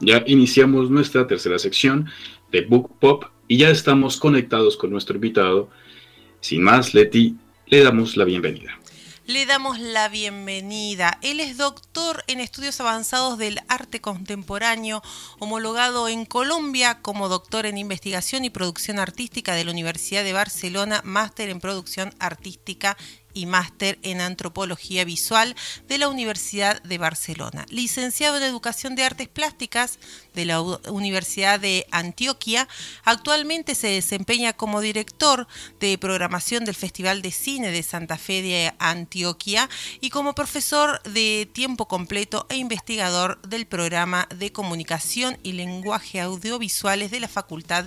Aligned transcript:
Ya 0.00 0.24
iniciamos 0.26 0.90
nuestra 0.90 1.26
tercera 1.26 1.58
sección 1.58 2.08
de 2.50 2.62
Book 2.62 2.98
Pop 2.98 3.24
y 3.46 3.58
ya 3.58 3.68
estamos 3.68 4.16
conectados 4.16 4.76
con 4.76 4.90
nuestro 4.90 5.16
invitado. 5.16 5.68
Sin 6.40 6.62
más, 6.62 6.94
Leti, 6.94 7.36
le 7.66 7.84
damos 7.84 8.16
la 8.16 8.24
bienvenida. 8.24 8.79
Le 9.26 9.46
damos 9.46 9.78
la 9.78 10.08
bienvenida. 10.08 11.18
Él 11.22 11.40
es 11.40 11.56
doctor 11.56 12.24
en 12.26 12.40
estudios 12.40 12.80
avanzados 12.80 13.38
del 13.38 13.60
arte 13.68 14.00
contemporáneo, 14.00 15.02
homologado 15.38 16.08
en 16.08 16.24
Colombia 16.24 17.00
como 17.00 17.28
doctor 17.28 17.66
en 17.66 17.78
investigación 17.78 18.44
y 18.44 18.50
producción 18.50 18.98
artística 18.98 19.54
de 19.54 19.64
la 19.64 19.70
Universidad 19.70 20.24
de 20.24 20.32
Barcelona, 20.32 21.02
máster 21.04 21.50
en 21.50 21.60
producción 21.60 22.12
artística 22.18 22.96
y 23.32 23.46
máster 23.46 23.98
en 24.02 24.20
Antropología 24.20 25.04
Visual 25.04 25.54
de 25.86 25.98
la 25.98 26.08
Universidad 26.08 26.82
de 26.82 26.98
Barcelona. 26.98 27.66
Licenciado 27.68 28.38
en 28.38 28.42
Educación 28.42 28.96
de 28.96 29.04
Artes 29.04 29.28
Plásticas 29.28 29.98
de 30.34 30.44
la 30.44 30.60
Universidad 30.60 31.60
de 31.60 31.86
Antioquia, 31.90 32.68
actualmente 33.04 33.74
se 33.74 33.88
desempeña 33.88 34.52
como 34.52 34.80
director 34.80 35.46
de 35.80 35.98
programación 35.98 36.64
del 36.64 36.74
Festival 36.74 37.22
de 37.22 37.30
Cine 37.30 37.70
de 37.70 37.82
Santa 37.82 38.18
Fe 38.18 38.42
de 38.42 38.72
Antioquia 38.78 39.68
y 40.00 40.10
como 40.10 40.34
profesor 40.34 41.02
de 41.02 41.48
tiempo 41.52 41.86
completo 41.86 42.46
e 42.48 42.56
investigador 42.56 43.40
del 43.42 43.66
programa 43.66 44.28
de 44.34 44.52
Comunicación 44.52 45.38
y 45.42 45.52
Lenguaje 45.52 46.20
Audiovisuales 46.20 47.10
de 47.10 47.20
la 47.20 47.28
Facultad 47.28 47.86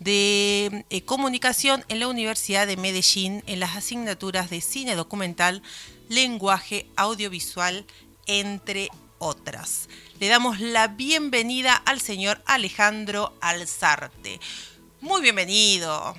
de 0.00 0.84
eh, 0.90 1.02
Comunicación 1.02 1.84
en 1.88 2.00
la 2.00 2.08
Universidad 2.08 2.66
de 2.66 2.76
Medellín 2.76 3.42
en 3.46 3.60
las 3.60 3.76
asignaturas 3.76 4.50
de 4.50 4.60
Cine 4.60 4.94
documental, 4.94 5.62
lenguaje 6.08 6.86
audiovisual, 6.96 7.86
entre 8.26 8.90
otras. 9.24 9.88
Le 10.20 10.28
damos 10.28 10.60
la 10.60 10.88
bienvenida 10.88 11.74
al 11.74 11.98
señor 11.98 12.38
Alejandro 12.44 13.32
Alzarte. 13.40 14.38
Muy 15.00 15.22
bienvenido. 15.22 16.14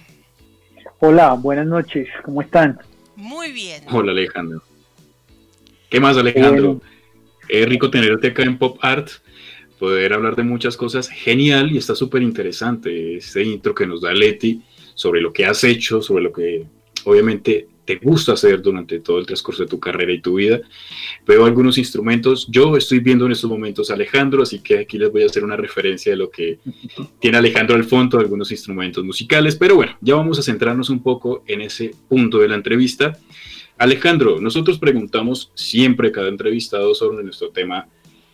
Hola, 1.00 1.34
buenas 1.34 1.67
noches, 1.67 2.08
¿cómo 2.23 2.42
están? 2.42 2.80
Muy 3.16 3.52
bien. 3.52 3.84
Hola 3.92 4.12
Alejandro. 4.12 4.64
¿Qué 5.89 6.00
más 6.00 6.17
Alejandro? 6.17 6.81
Es 7.47 7.70
rico 7.70 7.92
tenerte 7.92 8.30
acá 8.30 8.42
en 8.42 8.58
Pop 8.58 8.80
Art, 8.81 9.09
poder 9.78 10.14
hablar 10.14 10.36
de 10.36 10.44
muchas 10.44 10.75
cosas. 10.75 11.08
Genial 11.08 11.72
y 11.72 11.78
está 11.78 11.94
súper 11.94 12.23
interesante 12.23 13.17
este 13.17 13.44
intro 13.44 13.75
que 13.75 13.86
nos 13.86 14.02
da 14.02 14.14
Leti 14.14 14.64
sobre 14.95 15.22
lo 15.22 15.31
que 15.31 15.45
has 15.45 15.64
hecho, 15.64 16.02
sobre 16.02 16.23
lo 16.23 16.34
que 16.34 16.66
obviamente 17.03 17.67
te 17.86 17.97
gusta 17.97 18.33
hacer 18.33 18.61
durante 18.61 19.00
todo 19.00 19.19
el 19.19 19.25
transcurso 19.25 19.64
de 19.64 19.69
tu 19.69 19.80
carrera 19.80 20.11
y 20.11 20.19
tu 20.19 20.36
vida. 20.36 20.61
Veo 21.25 21.45
algunos 21.45 21.78
instrumentos. 21.78 22.47
Yo 22.50 22.75
estoy 22.75 23.00
viendo 23.00 23.25
en 23.25 23.31
estos 23.31 23.50
momentos 23.50 23.89
a 23.89 23.94
Alejandro, 23.94 24.44
así 24.44 24.59
que 24.59 24.80
aquí 24.80 24.97
les 24.97 25.11
voy 25.11 25.23
a 25.23 25.28
hacer 25.28 25.44
una 25.44 25.55
referencia 25.55 26.11
de 26.11 26.17
lo 26.17 26.30
que 26.30 26.59
tiene 27.19 27.38
Alejandro 27.38 27.75
al 27.75 27.83
fondo, 27.83 28.19
algunos 28.19 28.52
instrumentos 28.52 29.03
musicales. 29.03 29.56
Pero 29.56 29.75
bueno, 29.75 29.97
ya 30.02 30.16
vamos 30.16 30.39
a 30.39 30.44
centrarnos 30.44 30.89
un 30.89 31.02
poco 31.02 31.44
en 31.47 31.61
ese 31.61 31.91
punto 32.09 32.39
de 32.39 32.47
la 32.47 32.56
entrevista. 32.56 33.17
Alejandro, 33.78 34.39
nosotros 34.39 34.80
preguntamos 34.80 35.52
siempre 35.53 36.11
cada 36.11 36.30
entrevistado 36.30 36.95
sobre 36.95 37.23
nuestro 37.23 37.50
tema 37.50 37.88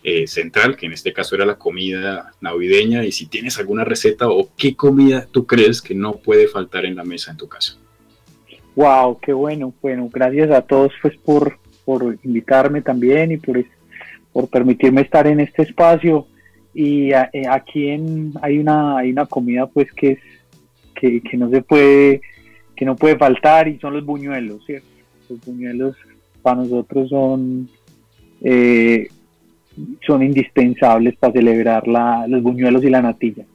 eh, 0.03 0.27
central, 0.27 0.77
que 0.77 0.85
en 0.85 0.93
este 0.93 1.13
caso 1.13 1.35
era 1.35 1.45
la 1.45 1.57
comida 1.57 2.33
navideña, 2.41 3.05
y 3.05 3.11
si 3.11 3.25
tienes 3.25 3.57
alguna 3.57 3.83
receta 3.83 4.29
o 4.29 4.49
qué 4.55 4.75
comida 4.75 5.27
tú 5.31 5.45
crees 5.45 5.81
que 5.81 5.95
no 5.95 6.13
puede 6.13 6.47
faltar 6.47 6.85
en 6.85 6.95
la 6.95 7.03
mesa 7.03 7.31
en 7.31 7.37
tu 7.37 7.47
casa. 7.47 7.80
Wow, 8.75 9.19
qué 9.19 9.33
bueno. 9.33 9.73
Bueno, 9.81 10.09
gracias 10.11 10.51
a 10.51 10.61
todos 10.61 10.93
pues 11.01 11.17
por, 11.17 11.57
por 11.85 12.17
invitarme 12.23 12.81
también 12.81 13.31
y 13.31 13.37
por, 13.37 13.63
por 14.31 14.47
permitirme 14.49 15.01
estar 15.01 15.27
en 15.27 15.39
este 15.39 15.63
espacio. 15.63 16.27
Y 16.73 17.11
eh, 17.11 17.47
aquí 17.49 17.89
en, 17.89 18.33
hay 18.41 18.57
una 18.57 18.97
hay 18.99 19.11
una 19.11 19.25
comida 19.25 19.67
pues 19.67 19.91
que 19.91 20.11
es 20.11 20.19
que, 20.95 21.37
no 21.37 21.49
se 21.49 21.61
puede 21.61 22.21
que 22.75 22.85
no 22.85 22.95
puede 22.95 23.17
faltar 23.17 23.67
y 23.67 23.77
son 23.79 23.93
los 23.93 24.05
buñuelos, 24.05 24.63
¿cierto? 24.65 24.87
Los 25.29 25.43
buñuelos 25.45 25.95
para 26.41 26.57
nosotros 26.57 27.09
son 27.09 27.69
eh, 28.41 29.09
son 30.05 30.23
indispensables 30.23 31.15
para 31.17 31.33
celebrar 31.33 31.87
la, 31.87 32.25
los 32.27 32.41
buñuelos 32.41 32.83
y 32.83 32.89
la 32.89 33.01
natilla 33.01 33.45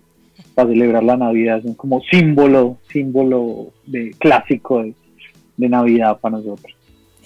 para 0.55 0.71
celebrar 0.71 1.05
la 1.05 1.17
Navidad, 1.17 1.63
son 1.63 1.75
como 1.75 2.01
símbolo, 2.11 2.79
símbolo 2.91 3.73
de 3.87 4.11
clásico 4.19 4.83
de, 4.83 4.95
de 5.57 5.69
Navidad 5.69 6.19
para 6.19 6.39
nosotros. 6.39 6.73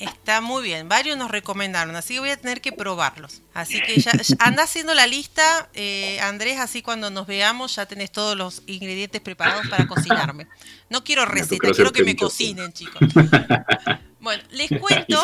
Está 0.01 0.41
muy 0.41 0.63
bien, 0.63 0.89
varios 0.89 1.19
nos 1.19 1.31
recomendaron, 1.31 1.95
así 1.95 2.15
que 2.15 2.21
voy 2.21 2.31
a 2.31 2.37
tener 2.39 2.63
que 2.63 2.73
probarlos. 2.73 3.43
Así 3.53 3.83
que 3.83 4.01
ya, 4.01 4.13
anda 4.39 4.63
haciendo 4.63 4.95
la 4.95 5.07
lista, 5.07 5.69
eh, 5.75 6.19
Andrés, 6.21 6.59
así 6.59 6.81
cuando 6.81 7.11
nos 7.11 7.27
veamos 7.27 7.77
ya 7.77 7.85
tenés 7.85 8.11
todos 8.11 8.35
los 8.35 8.63
ingredientes 8.67 9.21
preparados 9.21 9.69
para 9.69 9.87
cocinarme. 9.87 10.47
No 10.89 11.05
quiero 11.05 11.27
receta, 11.27 11.71
quiero 11.73 11.93
que 11.93 12.03
me 12.03 12.17
cocinen, 12.17 12.73
chicos. 12.73 13.01
Bueno, 14.21 14.43
les 14.51 14.69
cuento. 14.81 15.21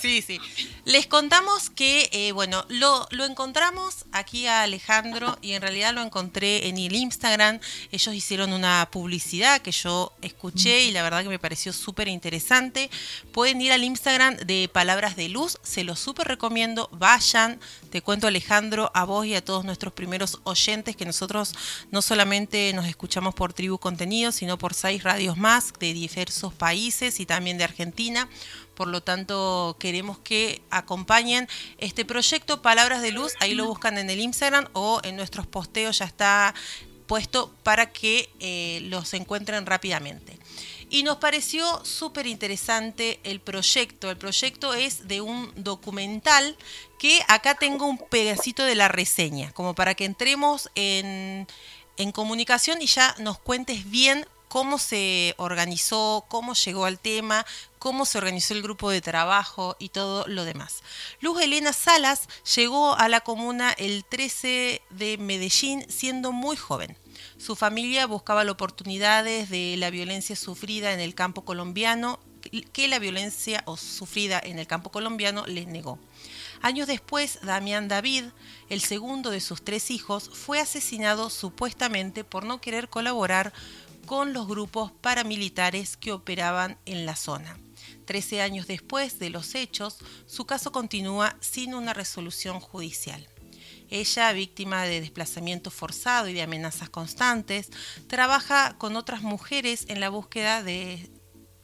sí, 0.00 0.22
sí. 0.22 0.40
Les 0.84 1.06
contamos 1.06 1.70
que, 1.70 2.08
eh, 2.12 2.32
bueno, 2.32 2.64
lo, 2.68 3.06
lo, 3.10 3.24
encontramos 3.24 4.04
aquí 4.10 4.46
a 4.46 4.62
Alejandro 4.62 5.38
y 5.40 5.52
en 5.52 5.62
realidad 5.62 5.94
lo 5.94 6.02
encontré 6.02 6.68
en 6.68 6.76
el 6.76 6.94
Instagram. 6.94 7.60
Ellos 7.92 8.14
hicieron 8.14 8.52
una 8.52 8.88
publicidad 8.90 9.62
que 9.62 9.70
yo 9.70 10.12
escuché 10.22 10.84
y 10.84 10.90
la 10.90 11.02
verdad 11.02 11.22
que 11.22 11.28
me 11.28 11.38
pareció 11.38 11.72
súper 11.72 12.08
interesante. 12.08 12.90
Pueden 13.30 13.60
ir 13.60 13.72
al 13.72 13.84
Instagram 13.84 14.36
de 14.38 14.68
Palabras 14.72 15.14
de 15.14 15.28
Luz, 15.28 15.58
se 15.62 15.84
los 15.84 16.00
súper 16.00 16.26
recomiendo. 16.26 16.88
Vayan, 16.92 17.60
te 17.90 18.02
cuento 18.02 18.26
Alejandro, 18.26 18.90
a 18.94 19.04
vos 19.04 19.24
y 19.24 19.36
a 19.36 19.44
todos 19.44 19.64
nuestros 19.64 19.92
primeros 19.92 20.40
oyentes 20.42 20.96
que 20.96 21.04
nosotros 21.04 21.54
no 21.92 22.02
solamente 22.02 22.72
nos 22.72 22.86
escuchamos 22.86 23.34
por 23.34 23.52
Tribu 23.52 23.78
Contenido, 23.78 24.32
sino 24.32 24.58
por 24.58 24.74
seis 24.74 25.04
radios 25.04 25.36
más 25.36 25.72
de 25.78 25.92
diversos 25.92 26.52
países 26.54 27.20
y 27.20 27.26
también 27.26 27.56
de 27.58 27.64
Argentina. 27.64 28.28
Por 28.74 28.88
lo 28.88 29.02
tanto, 29.02 29.76
queremos 29.78 30.18
que 30.18 30.62
acompañen 30.70 31.48
este 31.78 32.04
proyecto 32.04 32.62
Palabras 32.62 33.02
de 33.02 33.12
Luz. 33.12 33.32
Ahí 33.40 33.54
lo 33.54 33.66
buscan 33.66 33.98
en 33.98 34.10
el 34.10 34.20
Instagram 34.20 34.68
o 34.72 35.00
en 35.04 35.16
nuestros 35.16 35.46
posteos 35.46 35.98
ya 35.98 36.06
está 36.06 36.54
puesto 37.06 37.54
para 37.62 37.92
que 37.92 38.30
eh, 38.40 38.80
los 38.84 39.12
encuentren 39.14 39.66
rápidamente. 39.66 40.38
Y 40.88 41.04
nos 41.04 41.16
pareció 41.16 41.84
súper 41.84 42.26
interesante 42.26 43.18
el 43.24 43.40
proyecto. 43.40 44.10
El 44.10 44.18
proyecto 44.18 44.74
es 44.74 45.08
de 45.08 45.20
un 45.22 45.52
documental 45.56 46.56
que 46.98 47.22
acá 47.28 47.54
tengo 47.54 47.86
un 47.86 47.98
pedacito 47.98 48.64
de 48.64 48.74
la 48.74 48.88
reseña, 48.88 49.52
como 49.52 49.74
para 49.74 49.94
que 49.94 50.04
entremos 50.04 50.70
en, 50.74 51.46
en 51.96 52.12
comunicación 52.12 52.82
y 52.82 52.86
ya 52.86 53.14
nos 53.18 53.38
cuentes 53.38 53.90
bien 53.90 54.26
cómo 54.52 54.76
se 54.76 55.34
organizó, 55.38 56.26
cómo 56.28 56.52
llegó 56.52 56.84
al 56.84 56.98
tema, 56.98 57.46
cómo 57.78 58.04
se 58.04 58.18
organizó 58.18 58.52
el 58.52 58.60
grupo 58.60 58.90
de 58.90 59.00
trabajo 59.00 59.76
y 59.78 59.88
todo 59.88 60.26
lo 60.26 60.44
demás. 60.44 60.82
Luz 61.22 61.40
Elena 61.40 61.72
Salas 61.72 62.28
llegó 62.54 62.94
a 62.94 63.08
la 63.08 63.22
comuna 63.22 63.72
el 63.72 64.04
13 64.04 64.82
de 64.90 65.16
Medellín 65.16 65.86
siendo 65.88 66.32
muy 66.32 66.58
joven. 66.58 66.98
Su 67.38 67.56
familia 67.56 68.04
buscaba 68.04 68.44
las 68.44 68.52
oportunidades 68.52 69.48
de 69.48 69.76
la 69.78 69.88
violencia 69.88 70.36
sufrida 70.36 70.92
en 70.92 71.00
el 71.00 71.14
campo 71.14 71.46
colombiano, 71.46 72.20
que 72.74 72.88
la 72.88 72.98
violencia 72.98 73.64
sufrida 73.78 74.38
en 74.38 74.58
el 74.58 74.66
campo 74.66 74.90
colombiano 74.90 75.46
les 75.46 75.66
negó. 75.66 75.98
Años 76.60 76.88
después, 76.88 77.38
Damián 77.42 77.88
David, 77.88 78.24
el 78.68 78.82
segundo 78.82 79.30
de 79.30 79.40
sus 79.40 79.62
tres 79.64 79.90
hijos, 79.90 80.28
fue 80.30 80.60
asesinado 80.60 81.30
supuestamente 81.30 82.22
por 82.22 82.44
no 82.44 82.60
querer 82.60 82.90
colaborar 82.90 83.54
con 84.06 84.32
los 84.32 84.46
grupos 84.46 84.92
paramilitares 84.92 85.96
que 85.96 86.12
operaban 86.12 86.78
en 86.84 87.06
la 87.06 87.16
zona. 87.16 87.58
Trece 88.04 88.42
años 88.42 88.66
después 88.66 89.18
de 89.18 89.30
los 89.30 89.54
hechos, 89.54 89.98
su 90.26 90.44
caso 90.44 90.72
continúa 90.72 91.36
sin 91.40 91.74
una 91.74 91.94
resolución 91.94 92.60
judicial. 92.60 93.28
Ella, 93.90 94.32
víctima 94.32 94.84
de 94.84 95.00
desplazamiento 95.00 95.70
forzado 95.70 96.28
y 96.28 96.32
de 96.32 96.42
amenazas 96.42 96.88
constantes, 96.88 97.68
trabaja 98.06 98.76
con 98.78 98.96
otras 98.96 99.22
mujeres 99.22 99.84
en 99.88 100.00
la 100.00 100.08
búsqueda 100.08 100.62
de 100.62 101.10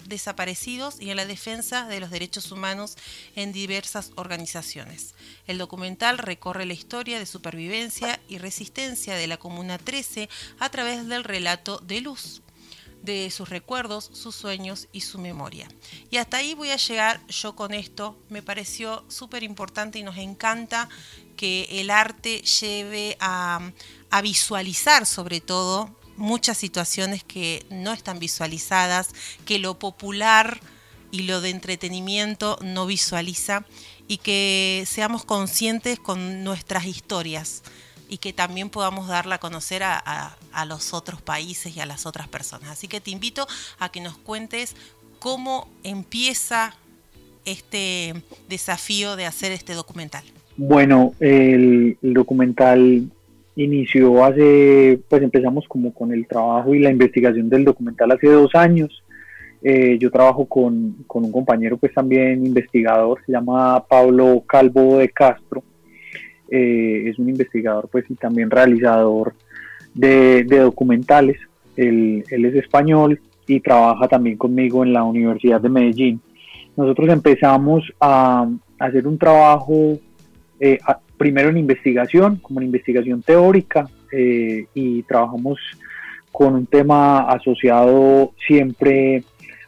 desaparecidos 0.08 1.00
y 1.00 1.10
en 1.10 1.16
la 1.16 1.26
defensa 1.26 1.86
de 1.86 2.00
los 2.00 2.10
derechos 2.10 2.50
humanos 2.50 2.96
en 3.36 3.52
diversas 3.52 4.12
organizaciones. 4.16 5.14
El 5.46 5.58
documental 5.58 6.18
recorre 6.18 6.66
la 6.66 6.72
historia 6.72 7.18
de 7.18 7.26
supervivencia 7.26 8.20
y 8.28 8.38
resistencia 8.38 9.14
de 9.14 9.26
la 9.26 9.36
Comuna 9.36 9.78
13 9.78 10.28
a 10.58 10.70
través 10.70 11.06
del 11.06 11.24
relato 11.24 11.78
de 11.78 12.00
Luz 12.00 12.42
de 13.02 13.30
sus 13.30 13.48
recuerdos, 13.48 14.10
sus 14.12 14.34
sueños 14.34 14.88
y 14.92 15.02
su 15.02 15.18
memoria. 15.18 15.68
Y 16.10 16.16
hasta 16.16 16.38
ahí 16.38 16.54
voy 16.54 16.70
a 16.70 16.76
llegar 16.76 17.24
yo 17.28 17.54
con 17.54 17.72
esto. 17.72 18.18
Me 18.28 18.42
pareció 18.42 19.04
súper 19.08 19.42
importante 19.42 19.98
y 19.98 20.02
nos 20.02 20.16
encanta 20.18 20.88
que 21.36 21.68
el 21.70 21.90
arte 21.90 22.42
lleve 22.42 23.16
a, 23.20 23.70
a 24.10 24.22
visualizar 24.22 25.06
sobre 25.06 25.40
todo 25.40 25.97
muchas 26.18 26.58
situaciones 26.58 27.24
que 27.24 27.64
no 27.70 27.92
están 27.92 28.18
visualizadas, 28.18 29.10
que 29.46 29.58
lo 29.58 29.78
popular 29.78 30.60
y 31.10 31.22
lo 31.22 31.40
de 31.40 31.50
entretenimiento 31.50 32.58
no 32.62 32.84
visualiza 32.86 33.64
y 34.08 34.18
que 34.18 34.84
seamos 34.86 35.24
conscientes 35.24 35.98
con 35.98 36.44
nuestras 36.44 36.84
historias 36.86 37.62
y 38.08 38.18
que 38.18 38.32
también 38.32 38.70
podamos 38.70 39.06
darla 39.06 39.36
a 39.36 39.38
conocer 39.38 39.82
a, 39.84 40.36
los 40.66 40.92
otros 40.92 41.22
países 41.22 41.76
y 41.76 41.80
a 41.80 41.86
las 41.86 42.04
otras 42.04 42.26
personas. 42.26 42.70
Así 42.70 42.88
que 42.88 43.00
te 43.00 43.10
invito 43.10 43.46
a 43.78 43.90
que 43.90 44.00
nos 44.00 44.16
cuentes 44.18 44.74
cómo 45.18 45.68
empieza 45.84 46.74
este 47.44 48.22
desafío 48.48 49.14
de 49.14 49.26
hacer 49.26 49.52
este 49.52 49.74
documental. 49.74 50.24
Bueno, 50.56 51.14
el, 51.20 51.96
documental 52.02 53.10
inició 53.62 54.24
hace, 54.24 55.00
pues 55.08 55.22
empezamos 55.22 55.66
como 55.66 55.92
con 55.92 56.12
el 56.12 56.26
trabajo 56.26 56.74
y 56.74 56.78
la 56.78 56.90
investigación 56.90 57.48
del 57.48 57.64
documental 57.64 58.12
hace 58.12 58.28
dos 58.28 58.54
años. 58.54 59.02
Eh, 59.62 59.98
yo 59.98 60.12
trabajo 60.12 60.46
con, 60.46 61.04
un 61.08 61.32
compañero 61.32 61.76
pues 61.76 61.92
también 61.92 62.46
investigador, 62.46 63.20
se 63.26 63.32
llama 63.32 63.84
Pablo 63.88 64.44
Calvo 64.46 64.98
de 64.98 65.08
Castro. 65.08 65.64
Eh, 66.50 67.08
es 67.08 67.18
un 67.18 67.28
investigador 67.28 67.88
pues 67.90 68.04
y 68.08 68.14
también 68.14 68.50
realizador 68.50 69.34
de, 69.92 70.44
documentales. 70.44 71.38
Él, 71.76 72.24
es 72.30 72.54
español 72.54 73.20
y 73.46 73.60
trabaja 73.60 74.06
también 74.06 74.36
conmigo 74.36 74.84
en 74.84 74.92
la 74.92 75.02
Universidad 75.02 75.60
de 75.60 75.68
Medellín. 75.68 76.20
Nosotros 76.76 77.08
empezamos 77.08 77.82
a, 78.00 78.48
hacer 78.78 79.08
un 79.08 79.18
trabajo 79.18 79.98
eh, 80.60 80.78
primero 81.18 81.50
en 81.50 81.58
investigación, 81.58 82.36
como 82.36 82.60
en 82.60 82.66
investigación 82.66 83.22
teórica, 83.22 83.88
eh, 84.12 84.66
y 84.74 85.02
trabajamos 85.02 85.58
con 86.32 86.54
un 86.54 86.66
tema 86.66 87.20
asociado 87.20 88.32
siempre 88.46 89.24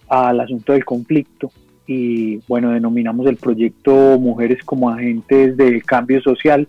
al 0.08 0.40
asunto 0.40 0.72
del 0.72 0.84
conflicto 0.84 1.50
y 1.86 2.36
bueno, 2.46 2.70
denominamos 2.70 3.26
el 3.26 3.36
proyecto 3.36 4.16
Mujeres 4.18 4.62
como 4.64 4.90
Agentes 4.90 5.56
de 5.56 5.82
Cambio 5.82 6.22
Social. 6.22 6.68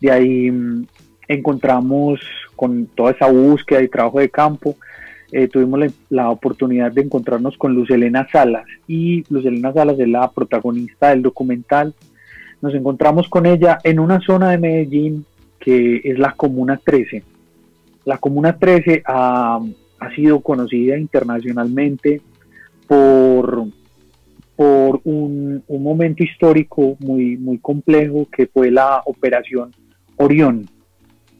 De 0.00 0.10
ahí 0.10 0.50
mm, 0.50 0.86
encontramos 1.28 2.20
con 2.56 2.86
toda 2.86 3.12
esa 3.12 3.26
búsqueda 3.26 3.82
y 3.82 3.88
trabajo 3.88 4.20
de 4.20 4.28
campo, 4.28 4.76
eh, 5.32 5.48
tuvimos 5.48 5.80
la, 6.10 6.28
oportunidad 6.28 6.92
de 6.92 7.02
encontrarnos 7.02 7.56
con 7.56 7.72
Luz 7.72 7.90
Elena 7.90 8.26
Salas 8.30 8.66
y 8.86 9.24
Luz 9.32 9.46
Elena 9.46 9.72
Salas 9.72 9.98
es 9.98 10.08
la 10.08 10.30
protagonista 10.30 11.08
del 11.10 11.22
documental. 11.22 11.94
Nos 12.62 12.74
encontramos 12.74 13.28
con 13.28 13.46
ella 13.46 13.78
en 13.82 13.98
una 13.98 14.20
zona 14.20 14.50
de 14.50 14.58
Medellín 14.58 15.24
que 15.58 16.00
es 16.04 16.18
la 16.18 16.32
Comuna 16.32 16.80
13. 16.82 17.22
La 18.04 18.18
Comuna 18.18 18.56
13 18.56 19.02
ha, 19.06 19.60
ha 20.00 20.14
sido 20.14 20.40
conocida 20.40 20.98
internacionalmente 20.98 22.20
por, 22.86 23.66
por 24.56 25.00
un, 25.04 25.62
un, 25.66 25.82
momento 25.82 26.24
histórico 26.24 26.96
muy, 26.98 27.36
muy 27.36 27.58
complejo 27.58 28.26
que 28.34 28.46
fue 28.46 28.70
la 28.70 29.02
Operación 29.04 29.72
Orión 30.16 30.66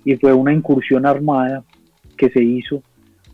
y 0.04 0.16
fue 0.16 0.32
una 0.32 0.52
incursión 0.52 1.06
armada 1.06 1.64
que 2.16 2.28
se 2.30 2.42
hizo 2.42 2.82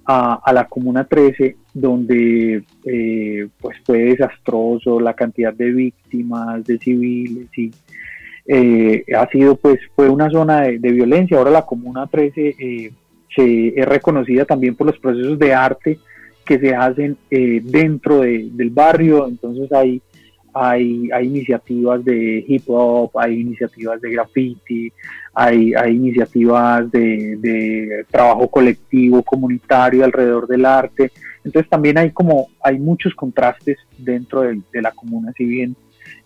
a, 0.07 0.41
a 0.45 0.53
la 0.53 0.67
Comuna 0.67 1.05
13 1.05 1.57
donde 1.75 2.63
eh, 2.85 3.49
pues 3.61 3.77
fue 3.85 3.99
desastroso 4.05 4.99
la 4.99 5.15
cantidad 5.15 5.53
de 5.53 5.71
víctimas, 5.71 6.65
de 6.65 6.79
civiles 6.79 7.49
y 7.57 7.71
eh, 8.49 9.05
ha 9.17 9.29
sido 9.29 9.57
pues 9.57 9.79
fue 9.95 10.09
una 10.09 10.31
zona 10.31 10.63
de, 10.63 10.93
violencia. 10.93 11.37
Ahora 11.37 11.51
la 11.51 11.67
Comuna 11.67 12.07
13 12.07 12.57
eh, 12.59 12.93
se, 13.35 13.69
es 13.81 13.87
reconocida 13.87 14.45
también 14.45 14.75
por 14.75 14.87
los 14.87 14.99
procesos 14.99 15.39
de 15.39 15.53
arte 15.53 15.99
que 16.45 16.59
se 16.61 16.75
hacen 16.75 17.17
eh, 17.31 17.61
dentro 17.63 18.21
del 18.21 18.71
barrio, 18.71 19.27
entonces 19.27 19.71
hay, 19.73 20.01
hay, 20.59 21.11
hay, 21.13 21.27
iniciativas 21.27 22.05
de 22.05 22.45
hip 22.47 22.63
hop, 22.69 23.11
hay 23.19 23.41
iniciativas 23.41 24.01
de 24.01 24.11
graffiti, 24.11 24.93
hay, 25.35 25.75
hay 25.75 25.95
iniciativas 25.95 26.91
de, 26.91 28.05
trabajo 28.11 28.49
colectivo, 28.49 29.23
comunitario 29.23 30.05
alrededor 30.05 30.47
del 30.47 30.65
arte, 30.65 31.13
entonces 31.45 31.69
también 31.69 31.99
hay 31.99 32.11
como, 32.11 32.49
hay 32.63 32.79
muchos 32.79 33.15
contrastes 33.15 33.79
dentro 33.99 34.43
de, 34.43 34.83
la 34.83 34.93
comuna, 34.93 35.33
si 35.37 35.45
bien 35.45 35.77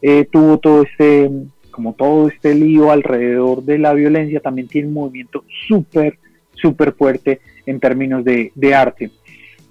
eh, 0.00 0.26
tuvo 0.30 0.58
todo 0.58 0.82
este, 0.82 1.30
como 1.70 1.94
todo 1.94 2.28
este 2.28 2.54
lío 2.54 2.92
alrededor 2.92 3.64
de 3.64 3.78
la 3.78 3.92
violencia, 3.94 4.40
también 4.40 4.68
tiene 4.68 4.88
un 4.88 4.94
movimiento 4.94 5.44
súper, 5.66 6.18
súper 6.52 6.92
fuerte 6.92 7.40
en 7.66 7.80
términos 7.80 8.24
de, 8.24 8.74
arte. 8.74 9.10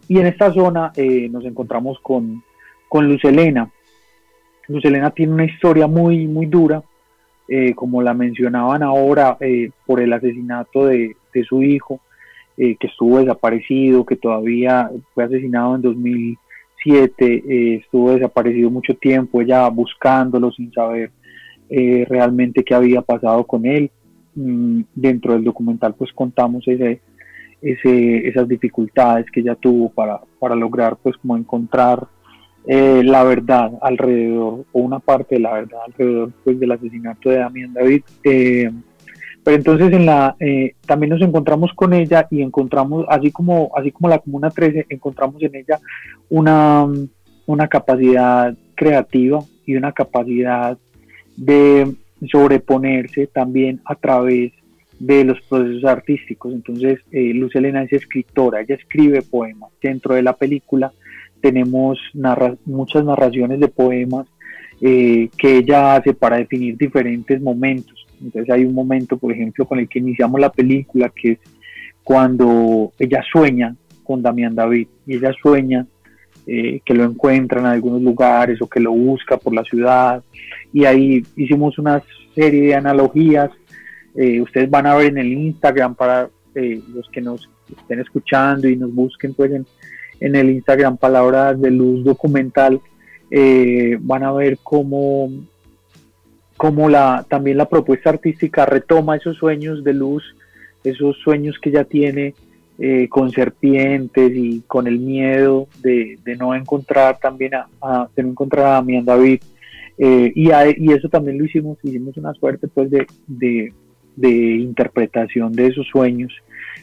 Y 0.08 0.20
en 0.20 0.26
esta 0.26 0.52
zona 0.52 0.92
eh, 0.96 1.30
nos 1.30 1.46
encontramos 1.46 2.00
con, 2.02 2.44
con 2.90 3.08
Luz 3.08 3.24
Elena. 3.24 3.72
Luz 4.70 4.86
Elena 4.86 5.12
tiene 5.12 5.34
una 5.34 5.46
historia 5.46 5.88
muy, 5.88 6.28
muy 6.28 6.46
dura, 6.46 6.82
eh, 7.48 7.74
como 7.74 8.02
la 8.02 8.14
mencionaban 8.14 8.84
ahora, 8.84 9.38
eh, 9.42 9.72
por 9.86 10.00
el 10.00 10.14
asesinato 10.14 10.86
de, 10.86 11.16
su 11.48 11.64
hijo, 11.64 12.02
que 12.58 12.78
estuvo 12.82 13.20
desaparecido, 13.20 14.06
que 14.06 14.18
todavía 14.18 14.92
fue 15.14 15.24
asesinado 15.24 15.76
en 15.76 15.82
2007, 15.82 17.76
estuvo 17.76 18.12
desaparecido 18.12 18.70
mucho 18.70 18.96
tiempo, 18.96 19.42
ella 19.42 19.70
buscándolo 19.70 20.52
sin 20.52 20.70
saber 20.74 21.12
realmente 21.70 22.66
qué 22.66 22.76
había 22.76 23.02
pasado 23.02 23.46
con 23.46 23.66
él. 23.66 23.90
Mm, 24.36 24.84
dentro 24.96 25.34
del 25.34 25.44
documental 25.44 25.96
pues 25.96 26.14
contamos 26.14 26.66
ese, 26.68 27.02
ese, 27.62 28.28
esas 28.28 28.48
dificultades 28.48 29.26
que 29.32 29.42
ella 29.42 29.56
tuvo 29.56 29.90
para, 29.90 30.22
para 30.40 30.56
lograr 30.56 30.98
pues 31.02 31.18
como 31.18 31.36
encontrar 31.36 32.08
eh, 32.72 33.02
la 33.04 33.24
verdad 33.24 33.72
alrededor 33.82 34.64
o 34.72 34.80
una 34.80 35.00
parte 35.00 35.36
de 35.36 35.42
la 35.42 35.54
verdad 35.54 35.80
alrededor 35.88 36.32
pues 36.44 36.60
del 36.60 36.72
asesinato 36.72 37.32
de 37.32 37.38
Damián 37.38 37.74
David 37.74 38.04
eh, 38.24 38.70
pero 39.44 39.58
entonces 39.58 39.92
en 39.92 40.06
la 40.06 40.36
eh, 40.40 40.76
también 40.86 41.10
nos 41.10 41.22
encontramos 41.24 41.74
con 41.74 41.96
ella 41.96 42.28
y 42.30 42.44
encontramos 42.44 43.08
así 43.10 43.32
como 43.32 43.72
así 43.76 43.92
como 43.92 44.10
la 44.10 44.20
comuna 44.20 44.52
13 44.52 44.86
encontramos 44.90 45.42
en 45.42 45.56
ella 45.56 45.80
una, 46.30 46.88
una 47.48 47.68
capacidad 47.68 48.56
creativa 48.76 49.40
y 49.66 49.76
una 49.76 49.92
capacidad 49.92 50.78
de 51.38 51.96
sobreponerse 52.32 53.26
también 53.26 53.82
a 53.84 53.96
través 53.96 54.52
de 55.00 55.24
los 55.24 55.42
procesos 55.42 55.86
artísticos. 55.86 56.54
Entonces, 56.54 57.00
eh, 57.12 57.34
Luz 57.34 57.56
Elena 57.56 57.84
es 57.84 57.94
escritora, 57.94 58.62
ella 58.62 58.76
escribe 58.76 59.22
poemas. 59.22 59.72
Dentro 59.82 60.14
de 60.14 60.22
la 60.22 60.34
película 60.34 60.92
tenemos 61.42 62.00
muchas 62.66 63.04
narraciones 63.04 63.60
de 63.60 63.68
poemas 63.68 64.28
eh, 64.82 65.30
que 65.38 65.58
ella 65.58 65.96
hace 65.96 66.14
para 66.14 66.38
definir 66.38 66.78
diferentes 66.78 67.42
momentos. 67.42 68.06
Entonces 68.22 68.50
hay 68.54 68.66
un 68.66 68.74
momento, 68.74 69.18
por 69.18 69.32
ejemplo, 69.32 69.66
con 69.66 69.80
el 69.80 69.88
que 69.88 70.00
iniciamos 70.00 70.40
la 70.40 70.52
película, 70.52 71.10
que 71.10 71.34
es 71.34 71.40
cuando 72.04 72.92
ella 73.00 73.24
sueña 73.32 73.76
con 74.04 74.22
Damián 74.22 74.56
David 74.56 74.88
y 75.06 75.16
ella 75.16 75.32
sueña 75.42 75.86
eh, 76.48 76.82
que 76.84 76.94
lo 76.94 77.04
encuentra 77.04 77.60
en 77.60 77.68
algunos 77.68 78.02
lugares 78.02 78.62
o 78.62 78.68
que 78.68 78.80
lo 78.80 78.92
busca 78.92 79.38
por 79.38 79.54
la 79.54 79.64
ciudad. 79.64 80.24
Y 80.74 80.86
ahí 80.86 81.24
hicimos 81.36 81.78
una 81.78 82.02
serie 82.36 82.62
de 82.62 82.76
analogías 82.76 83.52
eh, 84.16 84.42
ustedes 84.42 84.70
van 84.70 84.86
a 84.88 84.96
ver 84.96 85.08
en 85.08 85.18
el 85.20 85.32
Instagram 85.32 85.96
para 85.96 86.30
eh, 86.56 86.82
los 86.94 87.08
que 87.10 87.22
nos 87.22 87.50
estén 87.78 88.00
escuchando 88.00 88.68
y 88.68 88.76
nos 88.76 88.94
busquen 88.94 89.34
pues 89.34 89.52
en, 89.52 89.66
el 90.20 90.50
Instagram 90.50 90.98
Palabras 90.98 91.60
de 91.60 91.72
Luz 91.72 92.04
Documental, 92.04 92.82
eh, 93.32 93.98
van 94.00 94.24
a 94.24 94.32
ver 94.32 94.58
cómo, 94.64 95.30
cómo 96.58 96.90
la, 96.90 97.26
también 97.30 97.58
la 97.58 97.70
propuesta 97.70 98.10
artística 98.10 98.66
retoma 98.66 99.18
esos 99.18 99.38
sueños 99.38 99.84
de 99.84 99.94
luz, 99.94 100.24
esos 100.84 101.18
sueños 101.18 101.58
que 101.60 101.72
ya 101.72 101.84
tiene 101.84 102.34
con 103.10 103.30
serpientes 103.32 104.32
y 104.34 104.62
con 104.62 104.88
el 104.88 105.00
miedo 105.00 105.68
de, 105.82 106.18
no 106.40 106.56
encontrar 106.56 107.20
también 107.20 107.52
a, 107.54 108.08
de 108.16 108.24
no 108.24 108.30
encontrar 108.30 108.68
a 108.68 108.70
Damián 108.76 109.04
David. 109.04 109.42
y, 109.98 110.50
y, 110.50 110.94
eso 110.94 111.10
también 111.10 111.38
lo 111.38 111.44
hicimos, 111.44 111.78
hicimos 111.84 112.16
una 112.16 112.34
suerte 112.36 112.70
pues 112.70 112.90
de, 112.90 113.06
de 114.20 114.56
interpretación 114.56 115.54
de 115.54 115.68
esos 115.68 115.88
sueños 115.88 116.34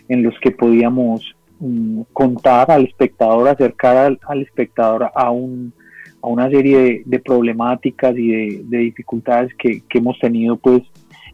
en 0.09 0.23
los 0.23 0.35
que 0.41 0.51
podíamos 0.51 1.23
mm, 1.61 2.03
contar 2.13 2.71
al 2.71 2.85
espectador, 2.85 3.49
acercar 3.49 4.19
al, 4.27 4.43
espectador 4.43 5.11
a, 5.15 5.31
un, 5.31 5.73
a 6.23 6.29
una 6.29 6.51
serie 6.51 7.03
de, 7.05 7.19
problemáticas 7.19 8.17
y 8.17 8.59
de, 8.63 8.79
dificultades 8.79 9.53
que, 9.55 9.83
hemos 9.91 10.19
tenido 10.19 10.57
pues 10.57 10.83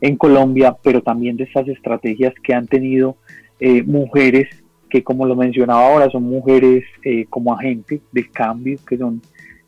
en 0.00 0.16
Colombia, 0.16 0.76
pero 0.82 1.02
también 1.02 1.36
de 1.36 1.44
estas 1.44 1.68
estrategias 1.68 2.34
que 2.42 2.54
han 2.54 2.66
tenido 2.66 3.16
eh, 3.60 3.82
mujeres 3.82 4.48
que 4.90 5.02
como 5.02 5.24
lo 5.24 5.34
mencionaba 5.34 5.86
ahora 5.86 6.10
son 6.10 6.24
mujeres 6.24 6.84
eh, 7.02 7.24
como 7.30 7.54
agentes 7.54 8.00
del 8.12 8.30
cambio, 8.30 8.78
que 8.86 8.98
son 8.98 9.22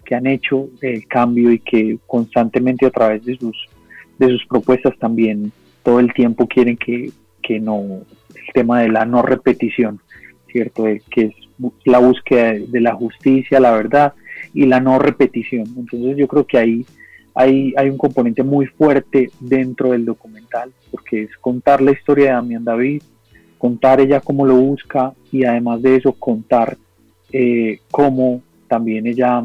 que 0.04 0.14
han 0.14 0.26
hecho 0.26 0.68
el 0.82 1.06
cambio 1.06 1.50
y 1.50 1.58
que 1.60 1.98
constantemente 2.06 2.84
a 2.84 2.90
través 2.90 3.24
de 3.24 3.36
sus 3.38 3.56
de 4.18 4.28
sus 4.28 4.44
propuestas 4.46 4.96
también 4.98 5.50
todo 5.84 6.00
el 6.00 6.12
tiempo 6.12 6.48
quieren 6.48 6.76
que, 6.76 7.12
no, 7.60 7.82
el 8.34 8.52
tema 8.52 8.80
de 8.80 8.88
la 8.88 9.04
no 9.04 9.22
repetición, 9.22 10.00
¿cierto? 10.54 10.84
que 11.10 11.22
es 11.22 11.34
la 11.84 11.98
búsqueda 11.98 12.52
de 12.52 12.80
la 12.80 12.94
justicia, 12.94 13.58
la 13.58 13.72
verdad 13.72 14.14
y 14.52 14.66
la 14.66 14.78
no 14.78 15.00
repetición. 15.00 15.66
Entonces 15.76 16.16
yo 16.16 16.28
creo 16.28 16.46
que 16.46 16.58
ahí 16.58 16.86
hay, 17.34 17.74
hay 17.76 17.90
un 17.90 17.98
componente 17.98 18.44
muy 18.44 18.66
fuerte 18.66 19.32
dentro 19.40 19.90
del 19.90 20.04
documental, 20.04 20.70
porque 20.92 21.24
es 21.24 21.36
contar 21.38 21.82
la 21.82 21.90
historia 21.90 22.26
de 22.26 22.32
Damián 22.34 22.62
David, 22.62 23.02
contar 23.58 24.00
ella 24.00 24.20
cómo 24.20 24.46
lo 24.46 24.54
busca 24.54 25.12
y 25.32 25.42
además 25.44 25.82
de 25.82 25.96
eso 25.96 26.12
contar 26.12 26.76
eh, 27.32 27.80
cómo 27.90 28.40
también 28.68 29.08
ella 29.08 29.42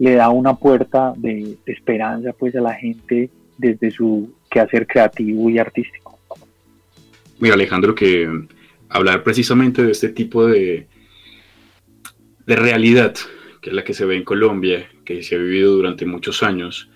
le 0.00 0.14
da 0.14 0.30
una 0.30 0.54
puerta 0.54 1.14
de, 1.16 1.56
esperanza 1.66 2.32
pues 2.32 2.56
a 2.56 2.60
la 2.60 2.74
gente 2.74 3.30
desde 3.58 3.92
su 3.92 4.32
quehacer 4.50 4.88
creativo 4.88 5.48
y 5.48 5.58
artístico. 5.58 6.18
Mira 7.38 7.54
Alejandro, 7.54 7.94
que 7.94 8.28
hablar 8.92 9.22
precisamente 9.22 9.82
de 9.82 9.92
este 9.92 10.08
tipo 10.08 10.46
de, 10.46 10.86
de 12.46 12.56
realidad, 12.56 13.14
que 13.60 13.70
es 13.70 13.76
la 13.76 13.84
que 13.84 13.94
se 13.94 14.04
ve 14.04 14.16
en 14.16 14.24
Colombia, 14.24 14.88
que 15.04 15.22
se 15.22 15.34
ha 15.34 15.38
vivido 15.38 15.74
durante 15.74 16.06
muchos 16.06 16.42
años, 16.42 16.90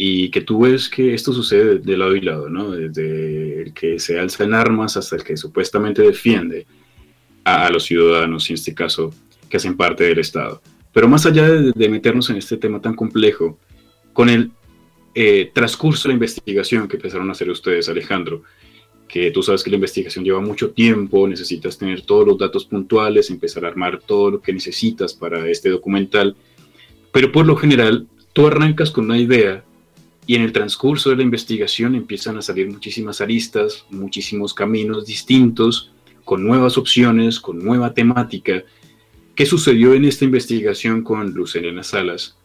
y 0.00 0.30
que 0.30 0.40
tú 0.40 0.60
ves 0.60 0.88
que 0.88 1.12
esto 1.12 1.32
sucede 1.32 1.80
de 1.80 1.96
lado 1.96 2.14
y 2.14 2.20
lado, 2.20 2.48
¿no? 2.48 2.70
Desde 2.70 3.62
el 3.62 3.74
que 3.74 3.98
se 3.98 4.18
alza 4.18 4.44
en 4.44 4.54
armas 4.54 4.96
hasta 4.96 5.16
el 5.16 5.24
que 5.24 5.36
supuestamente 5.36 6.02
defiende 6.02 6.66
a, 7.42 7.68
los 7.70 7.84
ciudadanos, 7.84 8.48
en 8.48 8.54
este 8.54 8.74
caso, 8.74 9.12
que 9.50 9.56
hacen 9.56 9.76
parte 9.76 10.04
del 10.04 10.20
Estado. 10.20 10.62
Pero 10.92 11.08
más 11.08 11.26
allá 11.26 11.48
de, 11.48 11.88
meternos 11.88 12.30
en 12.30 12.36
este 12.36 12.56
tema 12.56 12.80
tan 12.80 12.94
complejo, 12.94 13.58
con 14.12 14.28
el 14.28 14.52
eh, 15.14 15.50
transcurso 15.52 16.04
de 16.04 16.10
la 16.10 16.14
investigación 16.14 16.86
que 16.86 16.96
empezaron 16.96 17.28
a 17.28 17.32
hacer 17.32 17.50
ustedes, 17.50 17.88
Alejandro, 17.88 18.44
que 19.08 19.30
tú 19.30 19.42
sabes 19.42 19.62
que 19.62 19.70
la 19.70 19.76
investigación 19.76 20.24
lleva 20.24 20.40
mucho 20.40 20.70
tiempo, 20.70 21.26
necesitas 21.26 21.78
tener 21.78 22.02
todos 22.02 22.26
los 22.26 22.38
datos 22.38 22.66
puntuales, 22.66 23.30
empezar 23.30 23.64
a 23.64 23.68
armar 23.68 24.00
todo 24.00 24.30
lo 24.32 24.40
que 24.40 24.52
necesitas 24.52 25.14
para 25.14 25.48
este 25.48 25.70
documental, 25.70 26.36
pero 27.10 27.32
por 27.32 27.46
lo 27.46 27.56
general 27.56 28.06
tú 28.34 28.46
arrancas 28.46 28.90
con 28.90 29.06
una 29.06 29.18
idea 29.18 29.64
y 30.26 30.34
en 30.34 30.42
el 30.42 30.52
transcurso 30.52 31.08
de 31.08 31.16
la 31.16 31.22
investigación 31.22 31.94
empiezan 31.94 32.36
a 32.36 32.42
salir 32.42 32.70
muchísimas 32.70 33.22
aristas, 33.22 33.86
muchísimos 33.88 34.52
caminos 34.52 35.06
distintos, 35.06 35.90
con 36.24 36.44
nuevas 36.46 36.76
opciones, 36.76 37.40
con 37.40 37.58
nueva 37.64 37.94
temática. 37.94 38.62
¿Qué 39.34 39.46
sucedió 39.46 39.94
en 39.94 40.04
esta 40.04 40.26
investigación 40.26 41.02
con 41.02 41.32
Luz 41.32 41.56
Elena 41.56 41.82
Salas? 41.82 42.36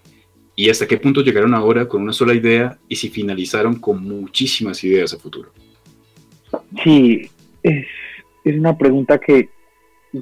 ¿Y 0.56 0.70
hasta 0.70 0.88
qué 0.88 0.96
punto 0.96 1.22
llegaron 1.22 1.54
ahora 1.54 1.90
con 1.90 2.02
una 2.02 2.14
sola 2.14 2.34
idea 2.34 2.80
y 2.88 2.96
si 2.96 3.10
finalizaron 3.10 3.76
con 3.76 4.02
muchísimas 4.02 4.82
ideas 4.86 5.14
a 5.14 5.18
futuro? 5.18 5.52
Sí, 6.82 7.30
es, 7.62 7.86
una 8.46 8.78
pregunta 8.78 9.20
que, 9.20 9.50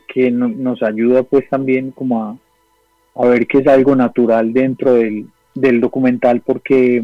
que 0.08 0.32
nos 0.32 0.82
ayuda 0.84 1.24
pues 1.24 1.48
también 1.50 1.92
como 1.92 2.24
a, 2.24 2.38
a, 3.16 3.28
ver 3.28 3.48
que 3.48 3.60
es 3.60 3.68
algo 3.68 3.96
natural 3.96 4.54
dentro 4.54 4.94
del, 4.94 5.28
del 5.56 5.82
documental 5.82 6.42
porque 6.42 7.04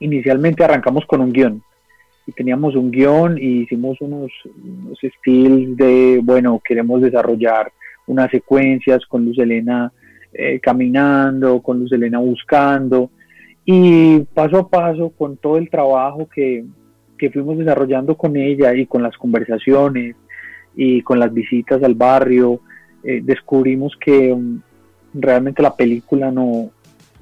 inicialmente 0.00 0.64
arrancamos 0.64 1.06
con 1.06 1.20
un 1.20 1.32
guion. 1.32 1.62
Y 2.26 2.32
teníamos 2.32 2.74
un 2.76 2.90
guion 2.90 3.38
y 3.38 3.62
hicimos 3.62 4.00
unos, 4.00 4.30
unos 4.64 5.02
estilos 5.02 5.76
de, 5.76 6.20
bueno, 6.22 6.60
queremos 6.64 7.00
desarrollar 7.00 7.72
unas 8.06 8.30
secuencias 8.30 9.04
con 9.06 9.24
Luz 9.24 9.38
Elena 9.38 9.92
eh, 10.32 10.60
caminando, 10.60 11.60
con 11.60 11.80
Luz 11.80 11.92
Elena 11.92 12.18
buscando. 12.18 13.10
Y 13.64 14.20
paso 14.34 14.58
a 14.58 14.68
paso 14.68 15.10
con 15.10 15.36
todo 15.36 15.56
el 15.56 15.70
trabajo 15.70 16.28
que, 16.28 16.64
que 17.20 17.30
fuimos 17.30 17.58
desarrollando 17.58 18.16
con 18.16 18.34
ella 18.36 18.74
y 18.74 18.86
con 18.86 19.02
las 19.02 19.16
conversaciones 19.18 20.16
y 20.74 21.02
con 21.02 21.18
las 21.18 21.32
visitas 21.32 21.82
al 21.82 21.94
barrio, 21.94 22.60
eh, 23.04 23.20
descubrimos 23.22 23.94
que 24.00 24.32
um, 24.32 24.60
realmente 25.12 25.62
la 25.62 25.76
película 25.76 26.30
no, 26.30 26.70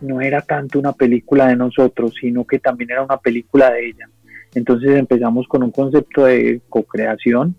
no 0.00 0.20
era 0.20 0.40
tanto 0.42 0.78
una 0.78 0.92
película 0.92 1.48
de 1.48 1.56
nosotros, 1.56 2.14
sino 2.20 2.44
que 2.44 2.60
también 2.60 2.92
era 2.92 3.02
una 3.02 3.16
película 3.16 3.72
de 3.72 3.88
ella. 3.88 4.08
Entonces 4.54 4.96
empezamos 4.96 5.48
con 5.48 5.64
un 5.64 5.72
concepto 5.72 6.24
de 6.24 6.60
co-creación 6.68 7.56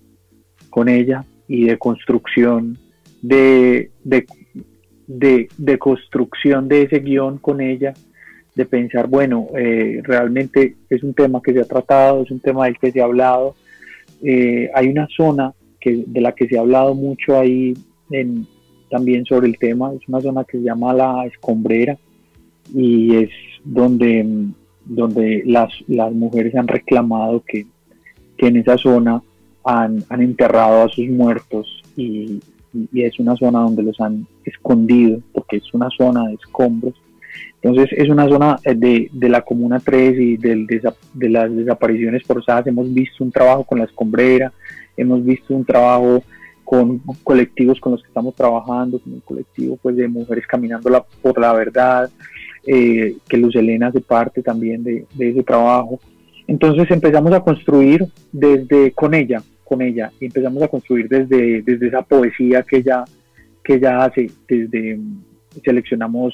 con 0.70 0.88
ella 0.88 1.26
y 1.48 1.66
de 1.66 1.78
construcción, 1.78 2.78
de, 3.22 3.92
de, 4.04 5.78
construcción 5.78 6.68
de 6.70 6.84
ese 6.84 7.00
guion 7.00 7.38
con 7.38 7.60
ella, 7.60 7.94
de 8.60 8.66
pensar, 8.66 9.08
bueno, 9.08 9.48
eh, 9.58 10.02
realmente 10.04 10.76
es 10.90 11.02
un 11.02 11.14
tema 11.14 11.42
que 11.42 11.54
se 11.54 11.62
ha 11.62 11.64
tratado, 11.64 12.24
es 12.24 12.30
un 12.30 12.42
tema 12.42 12.66
del 12.66 12.78
que 12.78 12.92
se 12.92 13.00
ha 13.00 13.06
hablado. 13.06 13.56
Eh, 14.22 14.70
hay 14.76 14.90
una 14.90 15.08
zona 15.08 15.54
que, 15.80 16.04
de 16.06 16.20
la 16.20 16.34
que 16.34 16.46
se 16.50 16.58
ha 16.58 16.60
hablado 16.60 16.94
mucho 16.94 17.40
ahí 17.40 17.74
también 18.92 19.24
sobre 19.24 19.48
el 19.48 19.58
tema, 19.58 19.94
es 19.94 20.06
una 20.10 20.20
zona 20.20 20.44
que 20.44 20.58
se 20.58 20.64
llama 20.64 20.94
la 20.94 21.26
escombrera, 21.26 21.98
y 22.76 23.16
es 23.16 23.30
donde, 23.64 24.26
donde 24.84 25.44
las, 25.46 25.72
las 25.88 26.12
mujeres 26.12 26.54
han 26.56 26.68
reclamado 26.68 27.42
que, 27.48 27.66
en 28.40 28.58
esa 28.58 28.78
zona 28.78 29.22
han, 29.64 30.04
enterrado 30.10 30.84
a 30.84 30.90
sus 30.90 31.08
muertos 31.08 31.82
y, 31.96 32.42
es 32.94 33.20
una 33.20 33.36
zona 33.36 33.62
donde 33.62 33.82
los 33.82 34.00
han 34.00 34.28
escondido 34.46 35.22
porque 35.34 35.58
es 35.58 35.74
una 35.74 35.90
zona 35.90 36.28
de 36.28 36.36
escombros. 36.36 36.94
Entonces 37.62 37.90
es 37.98 38.10
una 38.10 38.28
zona 38.28 38.58
de, 38.64 39.10
de 39.12 39.30
la 39.30 39.42
Comuna 39.42 39.80
3 39.80 40.20
y 40.20 40.38
del, 40.38 40.66
de 40.68 41.30
las 41.30 41.56
desapariciones 41.56 42.24
forzadas. 42.24 42.68
Hemos 42.68 42.94
visto 42.94 43.24
un 43.24 43.32
trabajo 43.32 43.64
con 43.66 43.80
la 43.80 43.86
escombrera, 43.86 44.52
hemos 44.96 45.24
visto 45.24 45.54
un 45.54 45.66
trabajo 45.66 46.24
con 46.70 47.00
colectivos 47.24 47.80
con 47.80 47.94
los 47.94 48.02
que 48.04 48.10
estamos 48.10 48.36
trabajando, 48.36 49.00
con 49.00 49.14
el 49.14 49.24
colectivo 49.24 49.78
pues, 49.82 49.96
de 49.96 50.08
mujeres 50.08 50.46
caminando 50.46 50.88
la, 50.90 51.04
por 51.04 51.40
la 51.42 51.52
verdad, 51.52 52.10
eh, 52.66 53.16
que 53.28 53.38
Luz 53.38 53.56
Elena 53.56 53.88
hace 53.88 54.02
parte 54.02 54.44
también 54.44 54.84
de, 54.84 55.06
ese 55.18 55.42
trabajo. 55.42 56.00
Entonces 56.46 56.90
empezamos 56.92 57.34
a 57.34 57.40
construir 57.40 58.06
desde 58.32 58.92
con 58.92 59.16
ella, 59.16 59.42
con 59.64 59.82
ella, 59.82 60.12
y 60.20 60.26
empezamos 60.26 60.62
a 60.62 60.68
construir 60.68 61.10
desde, 61.10 61.64
desde 61.64 61.88
esa 61.88 62.04
poesía 62.04 62.62
que 62.62 62.78
ella, 62.78 63.04
que 63.64 63.74
ella 63.74 64.06
hace, 64.06 64.30
desde 64.48 65.00
seleccionamos 65.62 66.34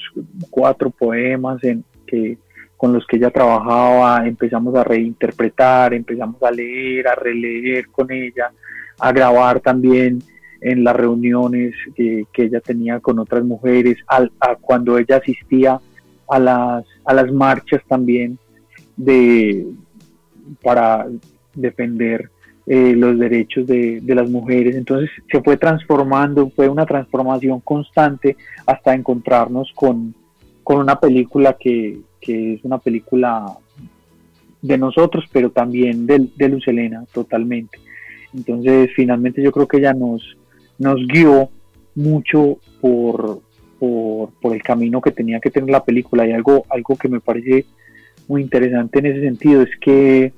cuatro 0.50 0.90
poemas 0.90 1.62
en 1.64 1.84
que 2.06 2.38
con 2.76 2.92
los 2.92 3.06
que 3.06 3.16
ella 3.16 3.30
trabajaba, 3.30 4.26
empezamos 4.26 4.74
a 4.74 4.84
reinterpretar, 4.84 5.94
empezamos 5.94 6.42
a 6.42 6.50
leer, 6.50 7.08
a 7.08 7.14
releer 7.14 7.88
con 7.88 8.10
ella, 8.12 8.50
a 8.98 9.12
grabar 9.12 9.60
también 9.60 10.22
en 10.60 10.84
las 10.84 10.94
reuniones 10.94 11.74
que, 11.94 12.26
ella 12.34 12.60
tenía 12.60 13.00
con 13.00 13.18
otras 13.18 13.44
mujeres, 13.44 13.96
a 14.08 14.56
cuando 14.60 14.98
ella 14.98 15.16
asistía 15.16 15.80
a 16.28 16.38
las, 16.38 16.84
a 17.04 17.14
las 17.14 17.32
marchas 17.32 17.82
también 17.88 18.38
de, 18.96 19.66
para 20.62 21.06
defender 21.54 22.30
eh, 22.66 22.94
los 22.96 23.18
derechos 23.18 23.66
de, 23.66 24.02
las 24.06 24.28
mujeres. 24.28 24.76
Entonces 24.76 25.10
se 25.30 25.40
fue 25.42 25.56
transformando, 25.56 26.50
fue 26.50 26.68
una 26.68 26.86
transformación 26.86 27.60
constante 27.60 28.36
hasta 28.66 28.94
encontrarnos 28.94 29.72
con, 29.74 30.14
una 30.64 30.98
película 30.98 31.56
que, 31.58 32.00
es 32.20 32.64
una 32.64 32.78
película 32.78 33.46
de 34.60 34.78
nosotros, 34.78 35.24
pero 35.32 35.50
también 35.50 36.06
de, 36.06 36.28
de 36.34 36.48
Luz 36.48 36.66
Helena, 36.66 37.04
totalmente. 37.12 37.78
Entonces 38.34 38.90
finalmente 38.96 39.42
yo 39.42 39.52
creo 39.52 39.68
que 39.68 39.76
ella 39.78 39.94
nos, 39.94 40.36
nos 40.78 41.06
guió 41.06 41.50
mucho 41.94 42.58
por, 42.80 43.40
por, 43.78 44.54
el 44.54 44.62
camino 44.62 45.00
que 45.00 45.10
tenía 45.10 45.40
que 45.40 45.50
tener 45.50 45.70
la 45.70 45.84
película. 45.84 46.26
Y 46.26 46.32
algo, 46.32 46.64
algo 46.68 46.96
que 46.96 47.08
me 47.08 47.20
parece 47.20 47.66
muy 48.28 48.42
interesante 48.42 48.98
en 48.98 49.06
ese 49.06 49.20
sentido 49.20 49.62
es 49.62 49.70
que 49.80 50.32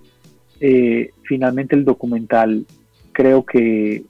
eh, 0.60 1.10
finalmente 1.28 1.76
el 1.76 1.84
documental 1.84 2.64
creo 3.12 3.44
que 3.44 4.02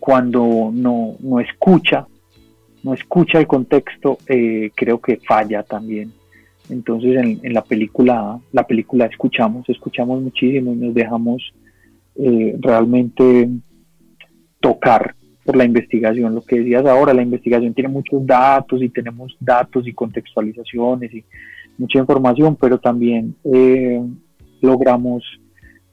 cuando 0.00 0.70
no, 0.72 1.16
no 1.20 1.40
escucha, 1.40 2.06
no 2.82 2.92
escucha 2.92 3.38
el 3.38 3.46
contexto, 3.46 4.18
eh, 4.26 4.70
creo 4.74 5.00
que 5.00 5.18
falla 5.18 5.62
también. 5.62 6.12
Entonces 6.68 7.16
en, 7.16 7.54
la 7.54 7.62
película, 7.62 8.38
la 8.52 8.66
película 8.66 9.06
escuchamos, 9.06 9.68
escuchamos 9.68 10.20
muchísimo 10.20 10.72
y 10.72 10.76
nos 10.76 10.94
dejamos 10.94 11.54
eh, 12.16 12.56
realmente 12.60 13.48
tocar 14.60 15.14
por 15.44 15.56
la 15.56 15.64
investigación. 15.64 16.34
Lo 16.34 16.42
que 16.42 16.58
decías 16.58 16.84
ahora, 16.86 17.14
la 17.14 17.22
investigación 17.22 17.72
tiene 17.72 17.88
muchos 17.88 18.26
datos 18.26 18.82
y 18.82 18.88
tenemos 18.88 19.36
datos 19.38 19.86
y 19.86 19.92
contextualizaciones 19.92 21.14
y 21.14 21.24
mucha 21.78 22.00
información, 22.00 22.56
pero 22.60 22.78
también 22.78 23.36
eh, 23.44 24.02
logramos 24.60 25.22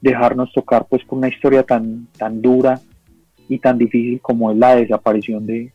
dejarnos 0.04 0.52
tocar 0.52 0.86
pues 0.86 1.02
por 1.04 1.16
una 1.16 1.28
historia 1.28 1.62
tan, 1.62 2.08
tan 2.18 2.42
dura 2.42 2.78
y 3.48 3.58
tan 3.58 3.78
difícil 3.78 4.20
como 4.20 4.50
es 4.50 4.58
la 4.58 4.76
desaparición 4.76 5.46
de, 5.46 5.72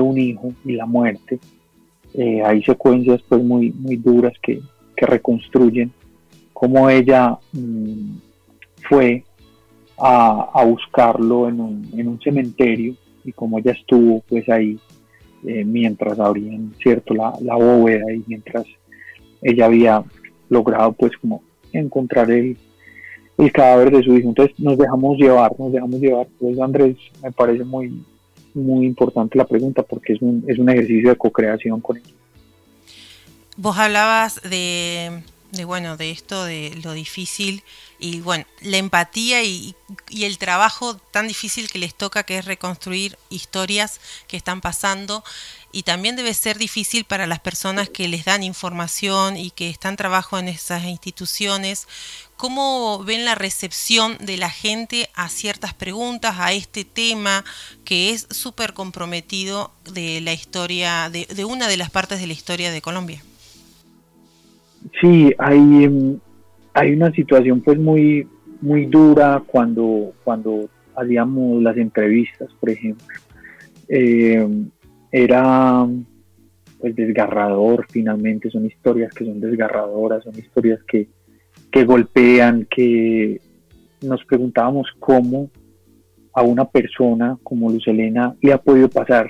un 0.00 0.18
hijo 0.18 0.52
y 0.64 0.72
la 0.72 0.86
muerte. 0.86 1.38
Eh, 2.14 2.42
hay 2.44 2.62
secuencias 2.62 3.22
pues 3.26 3.42
muy, 3.42 3.72
muy 3.72 3.96
duras 3.96 4.34
que, 4.42 4.60
reconstruyen 5.02 5.90
cómo 6.52 6.90
ella 6.90 7.38
mm, 7.54 8.18
fue 8.86 9.24
a, 9.96 10.62
buscarlo 10.66 11.48
en 11.48 11.58
un, 11.58 11.88
en 11.96 12.06
un 12.06 12.20
cementerio 12.20 12.94
y 13.24 13.32
cómo 13.32 13.58
ella 13.58 13.72
estuvo 13.72 14.20
pues 14.28 14.46
ahí 14.50 14.78
eh, 15.46 15.64
mientras 15.64 16.18
abrían 16.18 16.74
cierto 16.82 17.14
la, 17.14 17.32
la 17.40 17.54
bóveda 17.54 18.12
y 18.12 18.22
mientras 18.26 18.66
ella 19.40 19.64
había 19.64 20.04
logrado 20.50 20.92
pues 20.92 21.16
como 21.16 21.42
encontrar 21.72 22.30
el, 22.30 22.58
el 23.38 23.52
cadáver 23.52 23.90
de 23.90 24.02
su 24.02 24.16
hijo. 24.16 24.28
Entonces 24.28 24.58
nos 24.58 24.76
dejamos 24.78 25.18
llevar, 25.18 25.52
nos 25.58 25.72
dejamos 25.72 26.00
llevar. 26.00 26.26
Eso 26.40 26.64
Andrés 26.64 26.96
me 27.22 27.32
parece 27.32 27.64
muy, 27.64 28.02
muy 28.54 28.86
importante 28.86 29.38
la 29.38 29.46
pregunta 29.46 29.82
porque 29.82 30.14
es 30.14 30.22
un, 30.22 30.44
es 30.46 30.58
un 30.58 30.68
ejercicio 30.68 31.10
de 31.10 31.16
co-creación 31.16 31.80
con 31.80 31.96
ella. 31.96 32.08
Vos 33.56 33.76
hablabas 33.76 34.40
de, 34.42 35.22
de, 35.52 35.64
bueno, 35.64 35.96
de 35.96 36.10
esto, 36.10 36.44
de 36.44 36.78
lo 36.82 36.92
difícil 36.92 37.62
y 37.98 38.20
bueno, 38.20 38.46
la 38.62 38.78
empatía 38.78 39.42
y, 39.42 39.74
y, 40.08 40.24
el 40.24 40.38
trabajo 40.38 40.96
tan 40.96 41.28
difícil 41.28 41.68
que 41.68 41.78
les 41.78 41.94
toca 41.94 42.22
que 42.22 42.38
es 42.38 42.46
reconstruir 42.46 43.18
historias 43.28 44.00
que 44.28 44.38
están 44.38 44.62
pasando 44.62 45.22
y 45.72 45.82
también 45.82 46.16
debe 46.16 46.32
ser 46.34 46.58
difícil 46.58 47.04
para 47.04 47.26
las 47.26 47.40
personas 47.40 47.88
que 47.90 48.08
les 48.08 48.24
dan 48.24 48.42
información 48.42 49.36
y 49.36 49.50
que 49.50 49.68
están 49.68 49.96
trabajando 49.96 50.50
en 50.50 50.56
esas 50.56 50.84
instituciones. 50.84 51.86
¿Cómo 52.40 53.04
ven 53.04 53.26
la 53.26 53.34
recepción 53.34 54.12
de 54.24 54.38
la 54.38 54.48
gente 54.48 55.08
a 55.14 55.28
ciertas 55.28 55.74
preguntas, 55.74 56.36
a 56.38 56.54
este 56.54 56.86
tema 56.86 57.44
que 57.84 58.12
es 58.12 58.26
súper 58.30 58.72
comprometido 58.72 59.72
de 59.92 60.22
la 60.22 60.32
historia, 60.32 61.10
de, 61.12 61.26
de, 61.26 61.44
una 61.44 61.68
de 61.68 61.76
las 61.76 61.90
partes 61.90 62.18
de 62.18 62.26
la 62.26 62.32
historia 62.32 62.72
de 62.72 62.80
Colombia? 62.80 63.20
Sí, 65.02 65.34
hay, 65.36 65.84
em, 65.84 66.18
hay 66.72 66.92
una 66.92 67.12
situación 67.12 67.60
pues 67.60 67.78
muy, 67.78 68.26
muy 68.62 68.86
dura 68.86 69.42
cuando, 69.46 70.14
cuando 70.24 70.70
hacíamos 70.96 71.62
las 71.62 71.76
entrevistas, 71.76 72.48
por 72.58 72.70
ejemplo. 72.70 73.06
Eh, 73.86 74.48
era 75.12 75.86
pues 76.80 76.96
desgarrador 76.96 77.86
finalmente, 77.90 78.50
son 78.50 78.64
historias 78.64 79.12
que 79.12 79.26
son 79.26 79.40
desgarradoras, 79.40 80.24
son 80.24 80.38
historias 80.38 80.80
que, 80.84 81.08
que 81.70 81.84
golpean, 81.84 82.66
que 82.70 83.40
nos 84.02 84.24
preguntábamos 84.24 84.88
cómo 84.98 85.50
a 86.32 86.42
una 86.42 86.64
persona 86.64 87.38
como 87.42 87.70
Luz 87.70 87.86
Elena 87.88 88.34
le 88.40 88.52
ha 88.52 88.58
podido 88.58 88.88
pasar, 88.88 89.28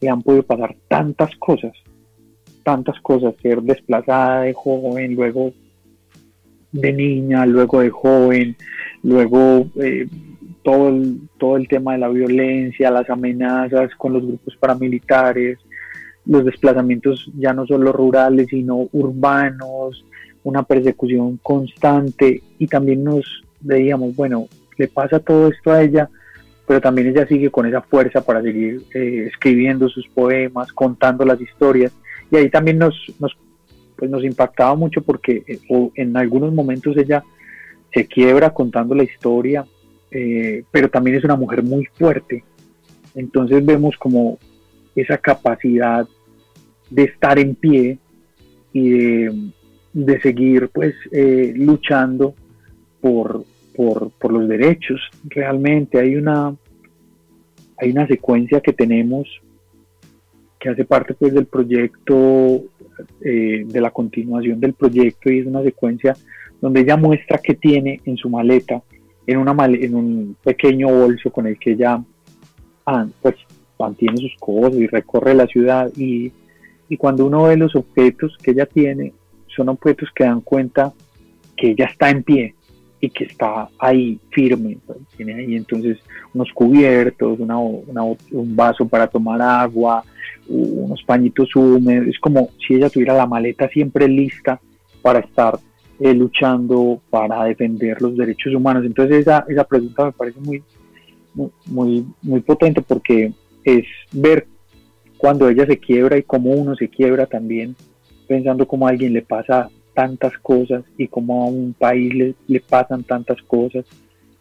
le 0.00 0.08
han 0.08 0.22
podido 0.22 0.42
pasar 0.42 0.76
tantas 0.88 1.34
cosas, 1.36 1.72
tantas 2.62 3.00
cosas, 3.00 3.34
ser 3.42 3.62
desplazada 3.62 4.42
de 4.42 4.52
joven, 4.52 5.14
luego 5.14 5.52
de 6.72 6.92
niña, 6.92 7.46
luego 7.46 7.80
de 7.80 7.90
joven, 7.90 8.56
luego 9.02 9.68
eh, 9.80 10.06
todo 10.62 10.88
el, 10.88 11.20
todo 11.38 11.56
el 11.56 11.66
tema 11.66 11.92
de 11.92 11.98
la 11.98 12.08
violencia, 12.08 12.90
las 12.90 13.08
amenazas 13.08 13.94
con 13.96 14.12
los 14.12 14.22
grupos 14.22 14.56
paramilitares, 14.56 15.58
los 16.26 16.44
desplazamientos 16.44 17.30
ya 17.38 17.54
no 17.54 17.66
solo 17.66 17.90
rurales, 17.90 18.48
sino 18.50 18.88
urbanos, 18.92 20.04
una 20.44 20.62
persecución 20.62 21.38
constante 21.42 22.42
y 22.58 22.66
también 22.66 23.04
nos 23.04 23.24
veíamos, 23.60 24.14
bueno, 24.14 24.48
le 24.76 24.88
pasa 24.88 25.18
todo 25.18 25.48
esto 25.48 25.72
a 25.72 25.82
ella, 25.82 26.08
pero 26.66 26.80
también 26.80 27.08
ella 27.08 27.26
sigue 27.26 27.50
con 27.50 27.66
esa 27.66 27.82
fuerza 27.82 28.20
para 28.20 28.42
seguir 28.42 28.82
eh, 28.94 29.28
escribiendo 29.30 29.88
sus 29.88 30.06
poemas, 30.08 30.72
contando 30.72 31.24
las 31.24 31.40
historias 31.40 31.92
y 32.30 32.36
ahí 32.36 32.50
también 32.50 32.78
nos, 32.78 32.94
nos, 33.18 33.36
pues 33.96 34.10
nos 34.10 34.24
impactaba 34.24 34.74
mucho 34.74 35.02
porque 35.02 35.42
eh, 35.46 35.90
en 35.94 36.16
algunos 36.16 36.52
momentos 36.52 36.96
ella 36.96 37.24
se 37.92 38.06
quiebra 38.06 38.50
contando 38.50 38.94
la 38.94 39.04
historia, 39.04 39.64
eh, 40.10 40.62
pero 40.70 40.90
también 40.90 41.16
es 41.16 41.24
una 41.24 41.36
mujer 41.36 41.62
muy 41.62 41.86
fuerte. 41.86 42.44
Entonces 43.14 43.64
vemos 43.64 43.96
como 43.96 44.38
esa 44.94 45.18
capacidad 45.18 46.06
de 46.90 47.04
estar 47.04 47.38
en 47.38 47.54
pie 47.54 47.98
y 48.72 48.90
de, 48.90 49.50
seguir 50.22 50.68
pues 50.68 50.94
eh, 51.12 51.52
luchando 51.56 52.34
por, 53.00 53.44
por, 53.74 54.10
por, 54.10 54.32
los 54.32 54.48
derechos. 54.48 55.00
Realmente 55.24 55.98
hay 55.98 56.16
una, 56.16 56.54
hay 57.76 57.90
una 57.90 58.06
secuencia 58.06 58.60
que 58.60 58.72
tenemos 58.72 59.28
que 60.58 60.68
hace 60.68 60.84
parte 60.84 61.14
pues 61.14 61.32
del 61.32 61.46
proyecto, 61.46 62.64
eh, 63.24 63.64
de 63.66 63.80
la 63.80 63.90
continuación 63.90 64.58
del 64.60 64.74
proyecto 64.74 65.30
y 65.30 65.38
es 65.38 65.46
una 65.46 65.62
secuencia 65.62 66.16
donde 66.60 66.80
ella 66.80 66.96
muestra 66.96 67.38
que 67.38 67.54
tiene 67.54 68.00
en 68.04 68.16
su 68.16 68.28
maleta 68.28 68.82
en, 69.26 69.38
una 69.38 69.54
en 69.66 69.94
un 69.94 70.36
pequeño 70.42 70.88
bolso 70.88 71.30
con 71.30 71.46
el 71.46 71.58
que 71.58 71.72
ella 71.72 72.02
ah, 72.86 73.06
pues, 73.22 73.36
mantiene 73.78 74.16
sus 74.16 74.34
cosas 74.40 74.74
y 74.74 74.86
recorre 74.86 75.34
la 75.34 75.46
ciudad 75.46 75.90
y, 75.96 76.32
y 76.88 76.96
cuando 76.96 77.26
uno 77.26 77.44
ve 77.44 77.56
los 77.56 77.76
objetos 77.76 78.36
que 78.42 78.52
ella 78.52 78.66
tiene, 78.66 79.12
son 79.58 79.68
objetos 79.68 80.08
que 80.14 80.24
dan 80.24 80.40
cuenta 80.40 80.92
que 81.56 81.70
ella 81.70 81.86
está 81.86 82.10
en 82.10 82.22
pie 82.22 82.54
y 83.00 83.10
que 83.10 83.24
está 83.24 83.68
ahí 83.78 84.20
firme. 84.30 84.78
Tiene 85.16 85.34
ahí 85.34 85.56
entonces 85.56 85.98
unos 86.32 86.50
cubiertos, 86.52 87.40
una, 87.40 87.58
una, 87.58 88.04
un 88.04 88.56
vaso 88.56 88.86
para 88.86 89.08
tomar 89.08 89.42
agua, 89.42 90.04
unos 90.48 91.02
pañitos 91.02 91.54
húmedos. 91.56 92.06
Es 92.06 92.18
como 92.20 92.50
si 92.66 92.74
ella 92.74 92.88
tuviera 92.88 93.14
la 93.14 93.26
maleta 93.26 93.68
siempre 93.68 94.06
lista 94.06 94.60
para 95.02 95.18
estar 95.18 95.58
eh, 95.98 96.14
luchando 96.14 97.00
para 97.10 97.44
defender 97.44 98.00
los 98.00 98.16
derechos 98.16 98.54
humanos. 98.54 98.84
Entonces 98.84 99.18
esa, 99.18 99.44
esa 99.48 99.64
pregunta 99.64 100.04
me 100.06 100.12
parece 100.12 100.38
muy, 100.40 100.62
muy, 101.66 102.06
muy 102.22 102.40
potente 102.40 102.80
porque 102.80 103.32
es 103.64 103.84
ver 104.12 104.46
cuando 105.18 105.48
ella 105.48 105.66
se 105.66 105.78
quiebra 105.78 106.16
y 106.16 106.22
cómo 106.22 106.52
uno 106.52 106.76
se 106.76 106.88
quiebra 106.88 107.26
también, 107.26 107.74
pensando 108.28 108.68
cómo 108.68 108.86
a 108.86 108.90
alguien 108.90 109.12
le 109.12 109.22
pasa 109.22 109.68
tantas 109.94 110.38
cosas 110.38 110.84
y 110.96 111.08
cómo 111.08 111.42
a 111.42 111.46
un 111.46 111.74
país 111.76 112.14
le, 112.14 112.34
le 112.46 112.60
pasan 112.60 113.02
tantas 113.02 113.42
cosas, 113.42 113.84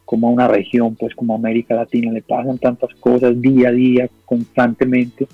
como 0.05 0.27
a 0.27 0.31
una 0.31 0.47
región, 0.47 0.95
pues 0.95 1.15
como 1.15 1.35
América 1.35 1.75
Latina, 1.75 2.11
le 2.11 2.21
pasan 2.21 2.59
tantas 2.59 2.93
cosas 2.95 3.41
día 3.41 3.69
a 3.69 3.71
día, 3.71 4.09
constantemente, 4.25 5.27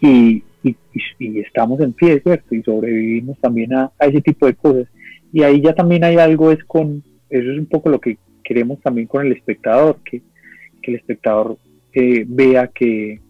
y, 0.00 0.42
y, 0.62 0.76
estamos 1.40 1.80
en 1.80 1.92
pie, 1.92 2.20
¿cierto? 2.20 2.54
Y 2.54 2.62
sobrevivimos 2.62 3.38
también 3.38 3.74
a, 3.74 3.90
a, 3.98 4.06
ese 4.06 4.20
tipo 4.20 4.46
de 4.46 4.54
cosas. 4.54 4.86
Y 5.32 5.42
ahí 5.42 5.60
ya 5.60 5.74
también 5.74 6.04
hay 6.04 6.16
algo, 6.16 6.52
es 6.52 6.62
con, 6.64 7.02
eso 7.30 7.50
es 7.50 7.58
un 7.58 7.66
poco 7.66 7.88
lo 7.88 8.00
que 8.00 8.18
queremos 8.44 8.80
también 8.80 9.06
con 9.06 9.26
el 9.26 9.32
espectador, 9.32 9.98
que, 10.04 10.22
que 10.82 10.92
el 10.92 10.98
espectador 10.98 11.58
eh, 11.92 12.24
vea 12.28 12.68
que, 12.68 13.20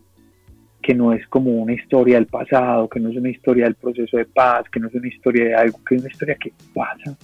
que 0.84 0.94
no 0.94 1.14
es 1.14 1.26
como 1.28 1.50
una 1.50 1.72
historia 1.72 2.16
del 2.16 2.26
pasado, 2.26 2.88
que 2.90 3.00
no 3.00 3.08
es 3.08 3.16
una 3.16 3.30
historia 3.30 3.64
del 3.64 3.74
proceso 3.74 4.18
de 4.18 4.26
paz, 4.26 4.66
que 4.70 4.78
no 4.78 4.88
es 4.88 4.94
una 4.94 5.08
historia 5.08 5.44
de 5.44 5.54
algo, 5.54 5.80
que 5.82 5.94
es 5.94 6.02
una 6.02 6.10
historia 6.10 6.34
que 6.34 6.52
pasa 6.74 7.16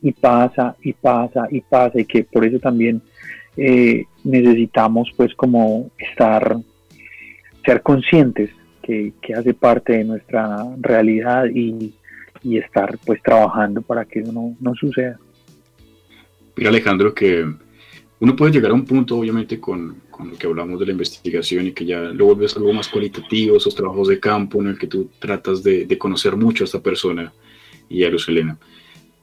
y 0.00 0.12
pasa 0.12 0.76
y 0.80 0.92
pasa 0.92 1.48
y 1.50 1.60
pasa 1.60 2.00
y 2.00 2.04
que 2.04 2.22
por 2.22 2.44
eso 2.44 2.60
también 2.60 3.02
eh, 3.56 4.04
necesitamos 4.22 5.10
pues 5.16 5.34
como 5.34 5.90
estar, 5.98 6.58
ser 7.66 7.82
conscientes 7.82 8.50
que, 8.82 9.12
que 9.20 9.34
hace 9.34 9.52
parte 9.52 9.94
de 9.94 10.04
nuestra 10.04 10.64
realidad 10.80 11.46
y, 11.52 11.92
y 12.44 12.58
estar 12.58 12.98
pues 13.04 13.20
trabajando 13.20 13.82
para 13.82 14.04
que 14.04 14.20
eso 14.20 14.32
no, 14.32 14.56
no 14.60 14.76
suceda. 14.76 15.18
Mira 16.56 16.70
Alejandro 16.70 17.12
que 17.12 17.52
uno 18.20 18.34
puede 18.34 18.52
llegar 18.52 18.72
a 18.72 18.74
un 18.74 18.84
punto 18.84 19.16
obviamente 19.16 19.60
con, 19.60 20.02
con, 20.10 20.30
lo 20.30 20.38
que 20.38 20.46
hablamos 20.46 20.80
de 20.80 20.86
la 20.86 20.92
investigación 20.92 21.66
y 21.66 21.72
que 21.72 21.84
ya 21.84 22.00
lo 22.00 22.26
vuelves 22.26 22.56
algo 22.56 22.72
más 22.72 22.88
cualitativo, 22.88 23.56
esos 23.56 23.74
trabajos 23.74 24.08
de 24.08 24.18
campo 24.18 24.60
en 24.60 24.68
el 24.68 24.78
que 24.78 24.88
tú 24.88 25.08
tratas 25.18 25.62
de, 25.62 25.86
de 25.86 25.98
conocer 25.98 26.36
mucho 26.36 26.64
a 26.64 26.66
esta 26.66 26.82
persona 26.82 27.32
y 27.88 28.04
a 28.04 28.10
Luz 28.10 28.28
Elena. 28.28 28.58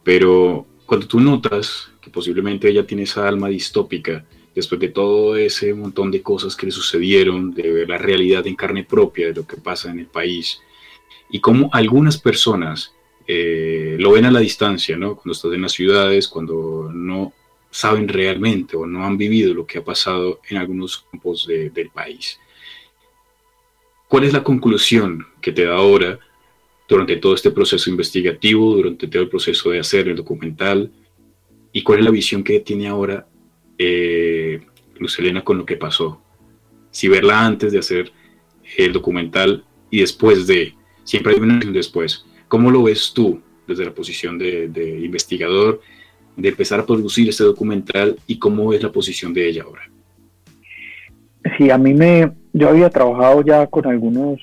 Pero 0.04 0.66
cuando 0.86 1.08
tú 1.08 1.20
notas 1.20 1.92
que 2.02 2.10
posiblemente 2.10 2.70
ella 2.70 2.86
tiene 2.86 3.04
esa 3.04 3.28
alma 3.28 3.50
distópica, 3.50 4.26
después 4.54 4.80
de 4.80 4.90
todo 4.90 5.36
ese 5.36 5.74
montón 5.74 6.12
de 6.12 6.22
cosas 6.22 6.56
que 6.56 6.68
le 6.68 6.72
sucedieron, 6.72 7.54
de 7.54 7.72
ver 7.72 7.90
la 7.90 7.98
realidad 7.98 8.48
en 8.48 8.56
carne 8.56 8.84
propia 8.84 9.28
de 9.28 9.34
lo 9.34 9.46
que 9.46 9.58
pasa 9.58 9.92
en 9.92 10.00
el 10.00 10.08
país, 10.08 10.62
y 11.30 11.40
cómo 11.42 11.70
algunas 11.74 12.18
personas 12.18 12.94
eh, 13.28 13.98
lo 14.00 14.12
ven 14.12 14.26
a 14.26 14.32
la 14.32 14.40
distancia, 14.40 14.96
¿no? 14.96 15.16
Cuando 15.16 15.34
estás 15.34 15.52
en 15.54 15.64
las 15.64 15.74
ciudades, 15.74 16.28
cuando 16.28 16.90
no 16.94 17.34
saben 17.76 18.08
realmente 18.08 18.78
o 18.78 18.86
no 18.86 19.04
han 19.04 19.18
vivido 19.18 19.54
lo 19.54 19.68
que 19.68 19.80
ha 19.80 19.84
pasado 19.84 20.40
en 20.50 20.56
algunos 20.56 21.06
campos 21.12 21.46
de, 21.46 21.70
del 21.72 21.90
país. 21.90 22.40
¿Cuál 24.08 24.24
es 24.24 24.32
la 24.32 24.46
conclusión 24.46 25.28
que 25.42 25.52
te 25.52 25.66
da 25.66 25.76
ahora 25.76 26.18
durante 26.88 27.18
todo 27.18 27.36
este 27.36 27.52
proceso 27.52 27.90
investigativo, 27.90 28.78
durante 28.78 29.08
todo 29.08 29.24
el 29.24 29.30
proceso 29.30 29.72
de 29.72 29.80
hacer 29.80 30.08
el 30.08 30.16
documental? 30.16 30.90
¿Y 31.74 31.84
cuál 31.84 32.00
es 32.00 32.06
la 32.06 32.12
visión 32.12 32.46
que 32.46 32.62
tiene 32.62 32.88
ahora 32.88 33.28
eh, 33.78 34.62
Luz 34.98 35.20
Elena 35.20 35.44
con 35.44 35.58
lo 35.58 35.66
que 35.66 35.76
pasó? 35.76 36.22
Si 36.92 37.10
verla 37.10 37.46
antes 37.46 37.74
de 37.74 37.80
hacer 37.80 38.14
el 38.78 38.94
documental 38.94 39.66
y 39.92 40.00
después 40.00 40.48
de, 40.48 40.74
siempre 41.04 41.34
hay 41.34 41.42
una 41.42 41.60
después 41.60 42.26
¿Cómo 42.48 42.72
lo 42.72 42.84
ves 42.84 43.12
tú 43.14 43.42
desde 43.68 43.84
la 43.84 43.94
posición 43.94 44.38
de, 44.38 45.00
investigador, 45.04 45.82
de 46.38 46.50
empezar 46.50 46.80
a 46.80 46.86
producir 46.86 47.30
este 47.30 47.43
documental 47.43 48.15
y 48.28 48.38
cómo 48.38 48.74
es 48.74 48.84
la 48.84 48.91
posición 48.91 49.34
de 49.34 49.48
ella 49.48 49.63
ahora? 49.63 49.84
sí, 51.58 51.69
a 51.69 51.78
mí 51.78 51.93
me, 51.93 52.32
yo 52.54 52.69
había 52.69 52.89
trabajado 52.89 53.43
ya 53.43 53.67
con 53.67 53.86
algunos, 53.86 54.39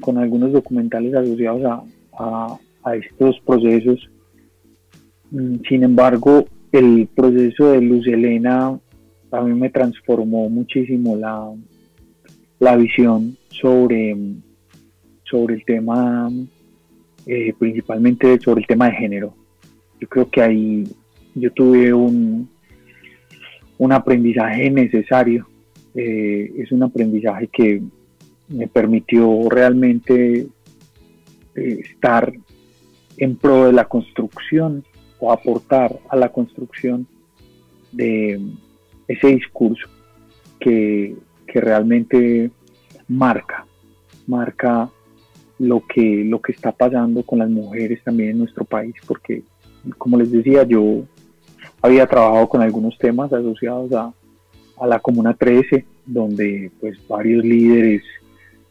con 0.00 0.18
algunos 0.18 0.52
documentales 0.52 1.14
asociados 1.14 1.84
a, 2.18 2.58
a, 2.84 2.96
estos 2.96 3.40
procesos. 3.40 4.08
Mm, 5.30 5.56
sin 5.68 5.84
embargo, 5.84 6.44
el 6.70 7.08
proceso 7.14 7.72
de 7.72 7.80
Luz 7.80 8.06
Elena 8.06 8.78
a 9.30 9.40
mí 9.40 9.58
me 9.58 9.70
transformó 9.70 10.48
muchísimo 10.50 11.16
la, 11.16 11.50
la 12.58 12.76
visión 12.76 13.36
sobre, 13.48 14.16
sobre 15.24 15.54
el 15.54 15.64
tema, 15.64 16.30
eh, 17.26 17.54
principalmente 17.58 18.38
sobre 18.40 18.60
el 18.60 18.66
tema 18.66 18.86
de 18.86 18.92
género. 18.92 19.34
Yo 20.02 20.08
creo 20.08 20.28
que 20.28 20.42
ahí 20.42 20.84
yo 21.36 21.52
tuve 21.52 21.94
un, 21.94 22.50
un 23.78 23.92
aprendizaje 23.92 24.68
necesario. 24.68 25.46
Eh, 25.94 26.52
es 26.58 26.72
un 26.72 26.82
aprendizaje 26.82 27.46
que 27.46 27.80
me 28.48 28.66
permitió 28.66 29.48
realmente 29.48 30.48
eh, 31.54 31.80
estar 31.88 32.32
en 33.16 33.36
pro 33.36 33.66
de 33.66 33.72
la 33.74 33.84
construcción 33.84 34.82
o 35.20 35.30
aportar 35.30 35.96
a 36.08 36.16
la 36.16 36.30
construcción 36.30 37.06
de 37.92 38.40
ese 39.06 39.28
discurso 39.28 39.86
que, 40.58 41.14
realmente 41.54 42.50
marca, 43.06 43.66
marca 44.26 44.90
lo 45.60 45.86
que, 45.86 46.24
lo 46.24 46.40
que 46.40 46.50
está 46.50 46.72
pasando 46.72 47.22
con 47.22 47.38
las 47.38 47.50
mujeres 47.50 48.02
también 48.02 48.30
en 48.30 48.38
nuestro 48.38 48.64
país, 48.64 48.94
porque 49.06 49.44
como 49.98 50.18
les 50.18 50.30
decía, 50.30 50.64
yo 50.64 51.02
había 51.80 52.06
trabajado 52.06 52.48
con 52.48 52.62
algunos 52.62 52.96
temas 52.98 53.32
asociados 53.32 53.92
a, 53.92 54.12
a 54.80 54.86
la 54.86 54.98
Comuna 55.00 55.34
13, 55.34 55.84
donde 56.06 56.70
pues 56.80 56.96
varios 57.08 57.44
líderes 57.44 58.02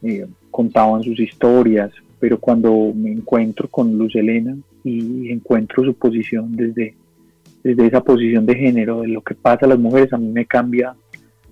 eh, 0.03 0.25
contaban 0.49 1.03
sus 1.03 1.19
historias, 1.19 1.91
pero 2.19 2.39
cuando 2.39 2.93
me 2.95 3.11
encuentro 3.11 3.67
con 3.69 3.97
Luz 3.97 4.15
Elena 4.15 4.55
y 4.83 5.31
encuentro 5.31 5.83
su 5.83 5.93
posición 5.93 6.55
desde, 6.55 6.95
desde 7.63 7.87
esa 7.87 8.01
posición 8.01 8.45
de 8.45 8.55
género, 8.55 9.01
de 9.01 9.07
lo 9.07 9.21
que 9.21 9.35
pasa 9.35 9.65
a 9.65 9.69
las 9.69 9.79
mujeres, 9.79 10.11
a 10.13 10.17
mí 10.17 10.27
me 10.27 10.45
cambia 10.45 10.93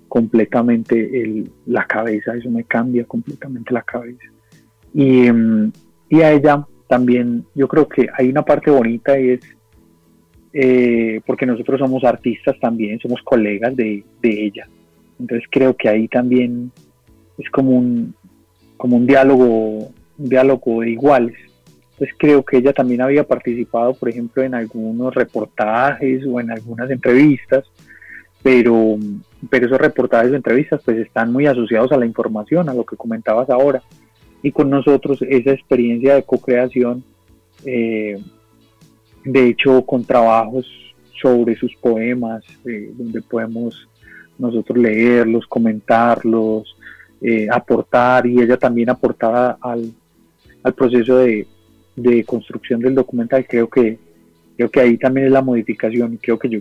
completamente 0.08 1.22
el, 1.22 1.50
la 1.66 1.86
cabeza, 1.86 2.34
eso 2.34 2.50
me 2.50 2.64
cambia 2.64 3.04
completamente 3.04 3.72
la 3.72 3.82
cabeza. 3.82 4.24
Y, 4.92 5.26
em, 5.26 5.70
y, 6.08 6.20
a 6.20 6.32
ella 6.32 6.66
también, 6.90 7.44
yo 7.54 7.68
creo 7.68 7.88
que 7.88 8.08
hay 8.18 8.28
una 8.28 8.42
parte 8.42 8.68
bonita 8.68 9.16
y 9.18 9.30
es 9.30 9.40
eh, 10.52 11.20
porque 11.24 11.46
nosotros 11.46 11.78
somos 11.78 12.02
artistas 12.02 12.58
también, 12.58 12.98
somos 12.98 13.22
colegas 13.22 13.76
de, 13.76 14.02
de, 14.20 14.46
ella. 14.46 14.68
Entonces 15.20 15.48
creo 15.48 15.76
que 15.76 15.88
ahí 15.88 16.08
también 16.08 16.72
es 17.38 17.48
como 17.50 17.70
un, 17.70 18.12
como 18.76 18.96
un 18.96 19.06
diálogo, 19.06 19.92
un 20.18 20.28
diálogo 20.28 20.80
de 20.80 20.90
iguales. 20.90 21.36
Entonces 21.92 22.16
creo 22.18 22.44
que 22.44 22.56
ella 22.56 22.72
también 22.72 23.02
había 23.02 23.22
participado, 23.22 23.94
por 23.94 24.08
ejemplo, 24.08 24.42
en 24.42 24.56
algunos 24.56 25.14
reportajes 25.14 26.26
o 26.26 26.40
en 26.40 26.50
algunas 26.50 26.90
entrevistas, 26.90 27.64
pero, 28.42 28.98
pero 29.48 29.66
esos 29.66 29.78
reportajes 29.78 30.32
o 30.32 30.34
entrevistas 30.34 30.82
pues 30.84 30.98
están 30.98 31.32
muy 31.32 31.46
asociados 31.46 31.92
a 31.92 31.96
la 31.96 32.06
información, 32.06 32.68
a 32.68 32.74
lo 32.74 32.84
que 32.84 32.96
comentabas 32.96 33.48
ahora. 33.48 33.80
Y 34.42 34.52
con 34.52 34.70
nosotros 34.70 35.20
esa 35.22 35.52
experiencia 35.52 36.14
de 36.14 36.22
co-creación 36.22 37.04
eh, 37.64 38.18
de 39.24 39.48
hecho 39.48 39.84
con 39.84 40.04
trabajos 40.04 40.66
sobre 41.20 41.56
sus 41.56 41.74
poemas, 41.76 42.42
eh, 42.64 42.90
donde 42.94 43.20
podemos 43.20 43.86
nosotros 44.38 44.78
leerlos, 44.78 45.46
comentarlos, 45.46 46.76
eh, 47.20 47.46
aportar, 47.50 48.26
y 48.26 48.40
ella 48.40 48.56
también 48.56 48.88
aportaba 48.88 49.58
al, 49.60 49.92
proceso 50.74 51.18
de, 51.18 51.46
construcción 52.24 52.80
del 52.80 52.94
documental. 52.94 53.46
Creo 53.46 53.68
que, 53.68 53.98
creo 54.56 54.70
que 54.70 54.80
ahí 54.80 54.96
también 54.96 55.26
es 55.26 55.32
la 55.32 55.42
modificación, 55.42 56.14
y 56.14 56.16
creo 56.16 56.38
que 56.38 56.48
yo, 56.48 56.60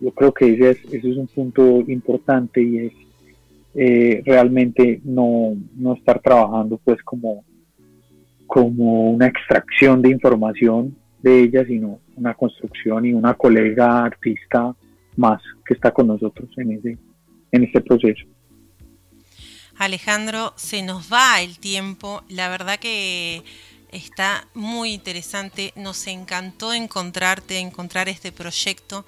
yo 0.00 0.10
creo 0.12 0.32
que 0.32 0.54
ese 0.54 0.70
es, 0.70 0.78
ese 0.86 1.10
es 1.10 1.16
un 1.18 1.26
punto 1.26 1.84
importante 1.86 2.62
y 2.62 2.78
es 2.78 2.92
eh, 3.74 4.22
realmente 4.24 5.00
no, 5.04 5.56
no 5.74 5.94
estar 5.94 6.20
trabajando 6.20 6.80
pues 6.84 7.02
como, 7.02 7.44
como 8.46 9.10
una 9.10 9.26
extracción 9.26 10.00
de 10.00 10.10
información 10.10 10.96
de 11.20 11.42
ella, 11.42 11.64
sino 11.66 12.00
una 12.16 12.34
construcción 12.34 13.04
y 13.06 13.12
una 13.12 13.34
colega 13.34 14.04
artista 14.04 14.74
más 15.16 15.42
que 15.66 15.74
está 15.74 15.90
con 15.90 16.06
nosotros 16.06 16.48
en, 16.56 16.72
ese, 16.72 16.98
en 17.50 17.64
este 17.64 17.80
proceso. 17.80 18.24
Alejandro, 19.76 20.52
se 20.56 20.82
nos 20.82 21.12
va 21.12 21.40
el 21.40 21.58
tiempo. 21.58 22.22
La 22.28 22.48
verdad 22.48 22.78
que 22.78 23.42
está 23.90 24.46
muy 24.54 24.92
interesante. 24.92 25.72
Nos 25.76 26.06
encantó 26.06 26.72
encontrarte, 26.72 27.58
encontrar 27.58 28.08
este 28.08 28.32
proyecto. 28.32 29.04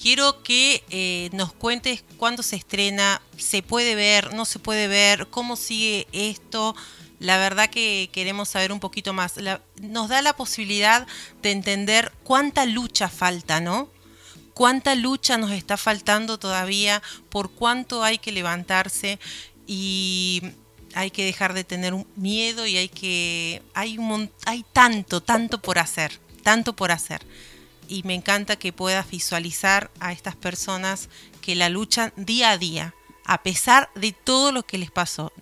Quiero 0.00 0.42
que 0.42 0.84
eh, 0.90 1.28
nos 1.32 1.52
cuentes 1.52 2.04
cuándo 2.16 2.42
se 2.42 2.56
estrena, 2.56 3.20
se 3.36 3.62
puede 3.62 3.94
ver, 3.94 4.32
no 4.34 4.44
se 4.44 4.58
puede 4.58 4.88
ver, 4.88 5.26
cómo 5.28 5.56
sigue 5.56 6.06
esto 6.12 6.74
la 7.20 7.38
verdad 7.38 7.68
que 7.68 8.10
queremos 8.12 8.48
saber 8.48 8.72
un 8.72 8.80
poquito 8.80 9.12
más. 9.12 9.34
nos 9.80 10.08
da 10.08 10.22
la 10.22 10.36
posibilidad 10.36 11.06
de 11.42 11.50
entender 11.50 12.12
cuánta 12.22 12.64
lucha 12.64 13.08
falta, 13.08 13.60
¿no? 13.60 13.88
Cuánta 14.54 14.94
lucha 14.94 15.38
nos 15.38 15.52
está 15.52 15.76
faltando 15.76 16.38
todavía, 16.38 17.02
por 17.28 17.50
cuánto 17.50 18.02
hay 18.02 18.18
que 18.18 18.32
levantarse 18.32 19.18
y 19.66 20.42
hay 20.94 21.10
que 21.10 21.24
dejar 21.24 21.54
de 21.54 21.64
tener 21.64 21.94
miedo 22.16 22.66
y 22.66 22.76
hay 22.76 22.88
que 22.88 23.62
hay 23.74 23.98
hay 24.46 24.64
tanto, 24.72 25.20
tanto 25.20 25.60
por 25.60 25.78
hacer, 25.78 26.18
tanto 26.42 26.74
por 26.74 26.90
hacer. 26.90 27.24
Y 27.88 28.02
me 28.04 28.14
encanta 28.14 28.56
que 28.56 28.72
puedas 28.72 29.10
visualizar 29.10 29.90
a 29.98 30.12
estas 30.12 30.36
personas 30.36 31.08
que 31.40 31.54
la 31.54 31.68
luchan 31.68 32.12
día 32.16 32.50
a 32.50 32.58
día, 32.58 32.94
a 33.24 33.42
pesar 33.42 33.90
de 33.94 34.12
todo 34.12 34.52
lo 34.52 34.64
que 34.64 34.78
les 34.78 34.90
pasó. 34.90 35.32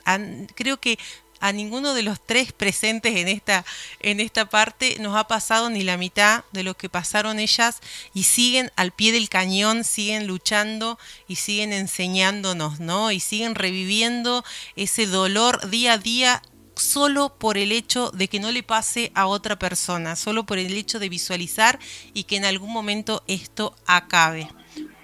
Creo 0.55 0.81
que 0.81 0.99
a 1.41 1.53
ninguno 1.53 1.95
de 1.95 2.03
los 2.03 2.19
tres 2.25 2.53
presentes 2.53 3.17
en 3.17 3.29
esta, 3.29 3.65
en 4.01 4.21
esta 4.21 4.49
parte 4.49 4.97
nos 5.01 5.17
ha 5.17 5.27
pasado 5.29 5.71
ni 5.71 5.83
la 5.83 5.97
mitad 5.97 6.45
de 6.53 6.63
lo 6.63 6.77
que 6.77 6.89
pasaron 6.89 7.39
ellas 7.39 7.81
y 8.15 8.23
siguen 8.25 8.73
al 8.77 8.93
pie 8.93 9.13
del 9.13 9.29
cañón, 9.29 9.85
siguen 9.85 10.27
luchando 10.27 10.99
y 11.29 11.37
siguen 11.37 11.73
enseñándonos, 11.73 12.81
¿no? 12.81 13.13
Y 13.13 13.21
siguen 13.21 13.55
reviviendo 13.55 14.45
ese 14.77 15.07
dolor 15.07 15.69
día 15.69 15.95
a 15.95 15.99
día 15.99 16.43
solo 16.77 17.35
por 17.39 17.59
el 17.59 17.73
hecho 17.73 18.11
de 18.11 18.29
que 18.29 18.41
no 18.41 18.53
le 18.53 18.63
pase 18.63 19.11
a 19.15 19.27
otra 19.27 19.59
persona, 19.59 20.15
solo 20.15 20.45
por 20.47 20.59
el 20.59 20.73
hecho 20.73 20.99
de 20.99 21.09
visualizar 21.09 21.79
y 22.15 22.25
que 22.25 22.37
en 22.37 22.45
algún 22.45 22.73
momento 22.73 23.23
esto 23.27 23.75
acabe. 23.87 24.49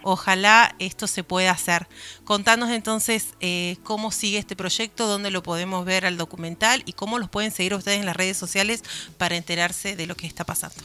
Ojalá 0.03 0.75
esto 0.79 1.07
se 1.07 1.25
pueda 1.25 1.53
hacer. 1.53 1.87
Contanos 2.25 2.71
entonces 2.71 3.35
eh, 3.41 3.77
cómo 3.85 4.11
sigue 4.11 4.39
este 4.39 4.57
proyecto, 4.57 5.07
dónde 5.07 5.31
lo 5.31 5.43
podemos 5.43 5.85
ver 5.85 6.05
al 6.05 6.17
documental 6.17 6.83
y 6.87 6.93
cómo 6.93 7.19
los 7.19 7.31
pueden 7.31 7.53
seguir 7.53 7.75
ustedes 7.75 8.01
en 8.01 8.07
las 8.07 8.17
redes 8.17 8.37
sociales 8.37 8.83
para 9.17 9.37
enterarse 9.37 9.97
de 9.97 10.07
lo 10.07 10.17
que 10.17 10.27
está 10.27 10.45
pasando. 10.45 10.77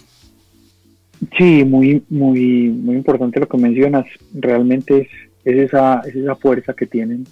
Sí, 1.37 1.65
muy, 1.65 2.03
muy, 2.09 2.69
muy 2.69 2.95
importante 2.95 3.39
lo 3.39 3.47
que 3.47 3.57
mencionas. 3.57 4.05
Realmente 4.33 5.09
es, 5.43 5.57
esa, 5.57 6.01
es 6.05 6.15
esa 6.15 6.35
fuerza 6.35 6.73
que 6.73 6.85
tienen 6.85 7.25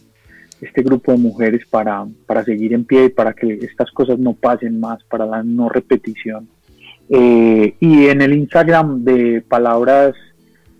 este 0.61 0.81
grupo 0.81 1.11
de 1.11 1.17
mujeres 1.17 1.65
para, 1.69 2.05
para 2.25 2.43
seguir 2.43 2.73
en 2.73 2.85
pie 2.85 3.05
y 3.05 3.09
para 3.09 3.33
que 3.33 3.53
estas 3.61 3.91
cosas 3.91 4.19
no 4.19 4.33
pasen 4.33 4.79
más, 4.79 5.03
para 5.03 5.25
la 5.25 5.43
no 5.43 5.69
repetición. 5.69 6.47
Eh, 7.09 7.75
y 7.79 8.05
en 8.07 8.21
el 8.21 8.33
Instagram 8.33 9.03
de 9.03 9.43
Palabras 9.47 10.15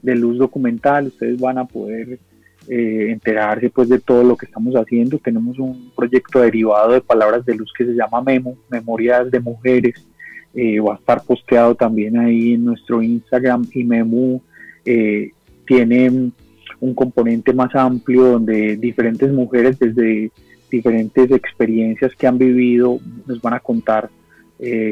de 0.01 0.15
luz 0.15 0.38
documental, 0.38 1.07
ustedes 1.07 1.39
van 1.39 1.57
a 1.57 1.65
poder 1.65 2.19
eh, 2.67 3.11
enterarse 3.11 3.69
pues 3.69 3.89
de 3.89 3.99
todo 3.99 4.23
lo 4.23 4.35
que 4.35 4.47
estamos 4.47 4.73
haciendo. 4.75 5.19
Tenemos 5.19 5.59
un 5.59 5.91
proyecto 5.95 6.39
derivado 6.39 6.93
de 6.93 7.01
palabras 7.01 7.45
de 7.45 7.55
luz 7.55 7.71
que 7.77 7.85
se 7.85 7.93
llama 7.93 8.21
Memo, 8.21 8.57
Memorias 8.69 9.29
de 9.29 9.39
Mujeres. 9.39 10.03
Eh, 10.53 10.79
va 10.79 10.93
a 10.93 10.97
estar 10.97 11.21
posteado 11.23 11.75
también 11.75 12.17
ahí 12.17 12.53
en 12.53 12.65
nuestro 12.65 13.03
Instagram 13.03 13.67
y 13.73 13.83
Memo 13.83 14.41
eh, 14.85 15.31
tiene 15.67 16.31
un 16.79 16.93
componente 16.93 17.53
más 17.53 17.73
amplio 17.75 18.23
donde 18.23 18.77
diferentes 18.77 19.31
mujeres 19.31 19.79
desde 19.79 20.31
diferentes 20.69 21.31
experiencias 21.31 22.13
que 22.15 22.27
han 22.27 22.38
vivido 22.38 22.99
nos 23.25 23.41
van 23.41 23.53
a 23.53 23.59
contar 23.59 24.09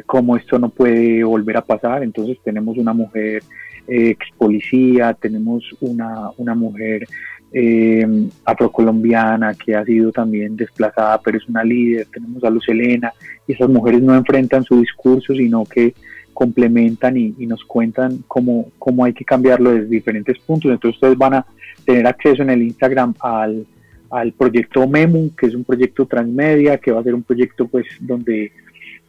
cómo 0.06 0.36
esto 0.36 0.60
no 0.60 0.70
puede 0.70 1.24
volver 1.24 1.58
a 1.58 1.66
pasar. 1.66 2.04
Entonces 2.04 2.38
tenemos 2.44 2.78
una 2.78 2.94
mujer 2.94 3.44
ex 3.88 4.26
policía, 4.38 5.14
tenemos 5.14 5.64
una, 5.82 6.30
una 6.38 6.56
mujer 6.56 7.08
eh, 7.52 8.06
afrocolombiana 8.46 9.54
que 9.54 9.76
ha 9.76 9.86
sido 9.86 10.12
también 10.12 10.56
desplazada, 10.56 11.22
pero 11.22 11.38
es 11.38 11.48
una 11.48 11.64
líder, 11.64 12.08
tenemos 12.12 12.44
a 12.44 12.50
Luz 12.50 12.68
Elena, 12.68 13.14
y 13.48 13.54
esas 13.54 13.70
mujeres 13.70 14.02
no 14.02 14.16
enfrentan 14.16 14.64
su 14.64 14.80
discurso, 14.80 15.34
sino 15.36 15.64
que 15.64 15.94
complementan 16.34 17.18
y, 17.18 17.46
nos 17.46 17.64
cuentan 17.64 18.24
cómo, 18.28 18.72
cómo 18.80 19.06
hay 19.06 19.14
que 19.14 19.26
cambiarlo 19.26 19.72
desde 19.72 19.88
diferentes 19.88 20.40
puntos. 20.40 20.72
Entonces 20.72 20.98
ustedes 20.98 21.18
van 21.18 21.36
a 21.36 21.46
tener 21.86 22.08
acceso 22.08 22.42
en 22.42 22.50
el 22.50 22.64
Instagram 22.64 23.14
al, 23.20 23.66
al 24.10 24.32
proyecto 24.34 24.88
Memu, 24.88 25.32
que 25.36 25.48
es 25.48 25.56
un 25.56 25.64
proyecto 25.64 26.06
transmedia, 26.06 26.78
que 26.78 26.92
va 26.92 27.02
a 27.02 27.04
ser 27.04 27.16
un 27.16 27.24
proyecto 27.24 27.68
pues 27.68 27.86
donde 28.00 28.52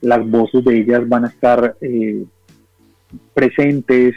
las 0.00 0.28
voces 0.28 0.64
de 0.64 0.78
ellas 0.78 1.08
van 1.08 1.24
a 1.24 1.28
estar 1.28 1.76
eh, 1.80 2.24
presentes 3.32 4.14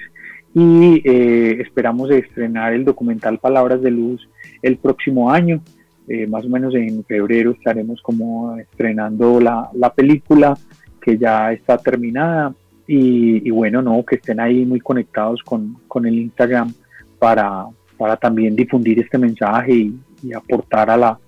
y 0.54 1.02
eh, 1.04 1.62
esperamos 1.62 2.10
estrenar 2.12 2.74
el 2.74 2.86
documental 2.86 3.38
Palabras 3.38 3.82
de 3.82 3.92
Luz 3.92 4.28
el 4.62 4.78
próximo 4.78 5.32
año. 5.32 5.62
Eh, 6.08 6.26
más 6.26 6.46
o 6.46 6.50
menos 6.50 6.74
en 6.74 7.04
febrero 7.04 7.52
estaremos 7.52 8.02
como 8.02 8.58
estrenando 8.58 9.42
la, 9.42 9.70
la 9.74 9.94
película 9.94 10.58
que 11.02 11.18
ya 11.18 11.52
está 11.52 11.78
terminada 11.78 12.54
y, 12.88 13.50
bueno, 13.50 13.82
no, 13.82 14.04
que 14.06 14.16
estén 14.16 14.40
ahí 14.40 14.66
muy 14.66 14.80
conectados 14.80 15.44
con, 15.44 15.78
con 15.88 16.06
el 16.06 16.16
Instagram 16.16 16.74
para, 17.20 17.66
para 17.98 18.16
también 18.16 18.56
difundir 18.56 19.00
este 19.00 19.18
mensaje 19.18 19.74
y, 19.74 20.00
aportar 20.36 20.90
a 20.90 20.98
la, 20.98 21.20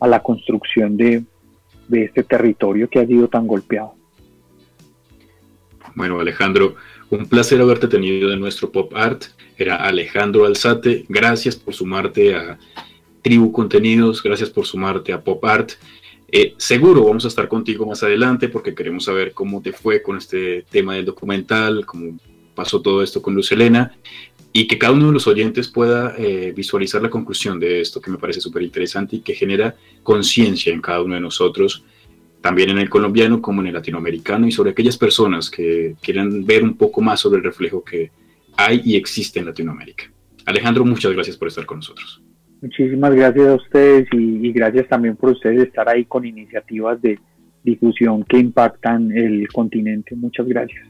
a 0.00 0.08
la 0.08 0.22
construcción 0.22 0.96
de, 0.96 1.22
de 1.86 2.04
este 2.04 2.22
territorio 2.22 2.88
que 2.88 2.98
ha 2.98 3.06
sido 3.06 3.28
tan 3.28 3.46
golpeado. 3.46 3.94
Bueno, 5.94 6.18
Alejandro, 6.18 6.76
un 7.10 7.26
placer 7.26 7.60
haberte 7.60 7.88
tenido 7.88 8.32
en 8.32 8.40
nuestro 8.40 8.70
Pop 8.72 8.92
Art. 8.94 9.24
Era 9.56 9.76
Alejandro 9.76 10.46
Alzate. 10.46 11.04
Gracias 11.08 11.56
por 11.56 11.74
sumarte 11.74 12.34
a 12.34 12.58
Tribu 13.22 13.52
Contenidos. 13.52 14.22
Gracias 14.22 14.48
por 14.48 14.64
sumarte 14.66 15.12
a 15.12 15.22
Pop 15.22 15.44
Art. 15.44 15.72
Eh, 16.30 16.54
seguro 16.58 17.04
vamos 17.04 17.24
a 17.24 17.28
estar 17.28 17.48
contigo 17.48 17.86
más 17.86 18.02
adelante 18.02 18.48
porque 18.48 18.74
queremos 18.74 19.04
saber 19.04 19.32
cómo 19.32 19.62
te 19.62 19.72
fue 19.72 20.02
con 20.02 20.18
este 20.18 20.62
tema 20.70 20.94
del 20.94 21.06
documental, 21.06 21.86
cómo 21.86 22.18
pasó 22.54 22.82
todo 22.82 23.02
esto 23.02 23.22
con 23.22 23.34
Luz 23.34 23.50
Elena 23.52 23.96
y 24.52 24.66
que 24.66 24.76
cada 24.76 24.92
uno 24.92 25.06
de 25.06 25.12
los 25.12 25.26
oyentes 25.26 25.68
pueda 25.68 26.14
eh, 26.18 26.52
visualizar 26.54 27.00
la 27.00 27.08
conclusión 27.08 27.58
de 27.58 27.80
esto 27.80 28.00
que 28.00 28.10
me 28.10 28.18
parece 28.18 28.40
súper 28.40 28.62
interesante 28.62 29.16
y 29.16 29.20
que 29.20 29.34
genera 29.34 29.74
conciencia 30.02 30.72
en 30.72 30.82
cada 30.82 31.02
uno 31.02 31.14
de 31.14 31.20
nosotros, 31.20 31.84
también 32.42 32.70
en 32.70 32.78
el 32.78 32.90
colombiano 32.90 33.40
como 33.40 33.62
en 33.62 33.68
el 33.68 33.74
latinoamericano 33.74 34.46
y 34.46 34.52
sobre 34.52 34.72
aquellas 34.72 34.98
personas 34.98 35.50
que 35.50 35.96
quieran 36.02 36.44
ver 36.44 36.62
un 36.62 36.76
poco 36.76 37.00
más 37.00 37.20
sobre 37.20 37.38
el 37.38 37.44
reflejo 37.44 37.82
que 37.82 38.10
hay 38.56 38.82
y 38.84 38.96
existe 38.96 39.38
en 39.38 39.46
Latinoamérica. 39.46 40.10
Alejandro, 40.44 40.84
muchas 40.84 41.12
gracias 41.12 41.36
por 41.36 41.48
estar 41.48 41.64
con 41.64 41.78
nosotros. 41.78 42.20
Muchísimas 42.60 43.14
gracias 43.14 43.46
a 43.46 43.54
ustedes 43.54 44.08
y, 44.12 44.46
y 44.46 44.52
gracias 44.52 44.88
también 44.88 45.16
por 45.16 45.30
ustedes 45.30 45.64
estar 45.64 45.88
ahí 45.88 46.04
con 46.04 46.24
iniciativas 46.24 47.00
de 47.00 47.18
difusión 47.62 48.24
que 48.24 48.38
impactan 48.38 49.12
el 49.12 49.48
continente. 49.48 50.16
Muchas 50.16 50.46
gracias. 50.46 50.86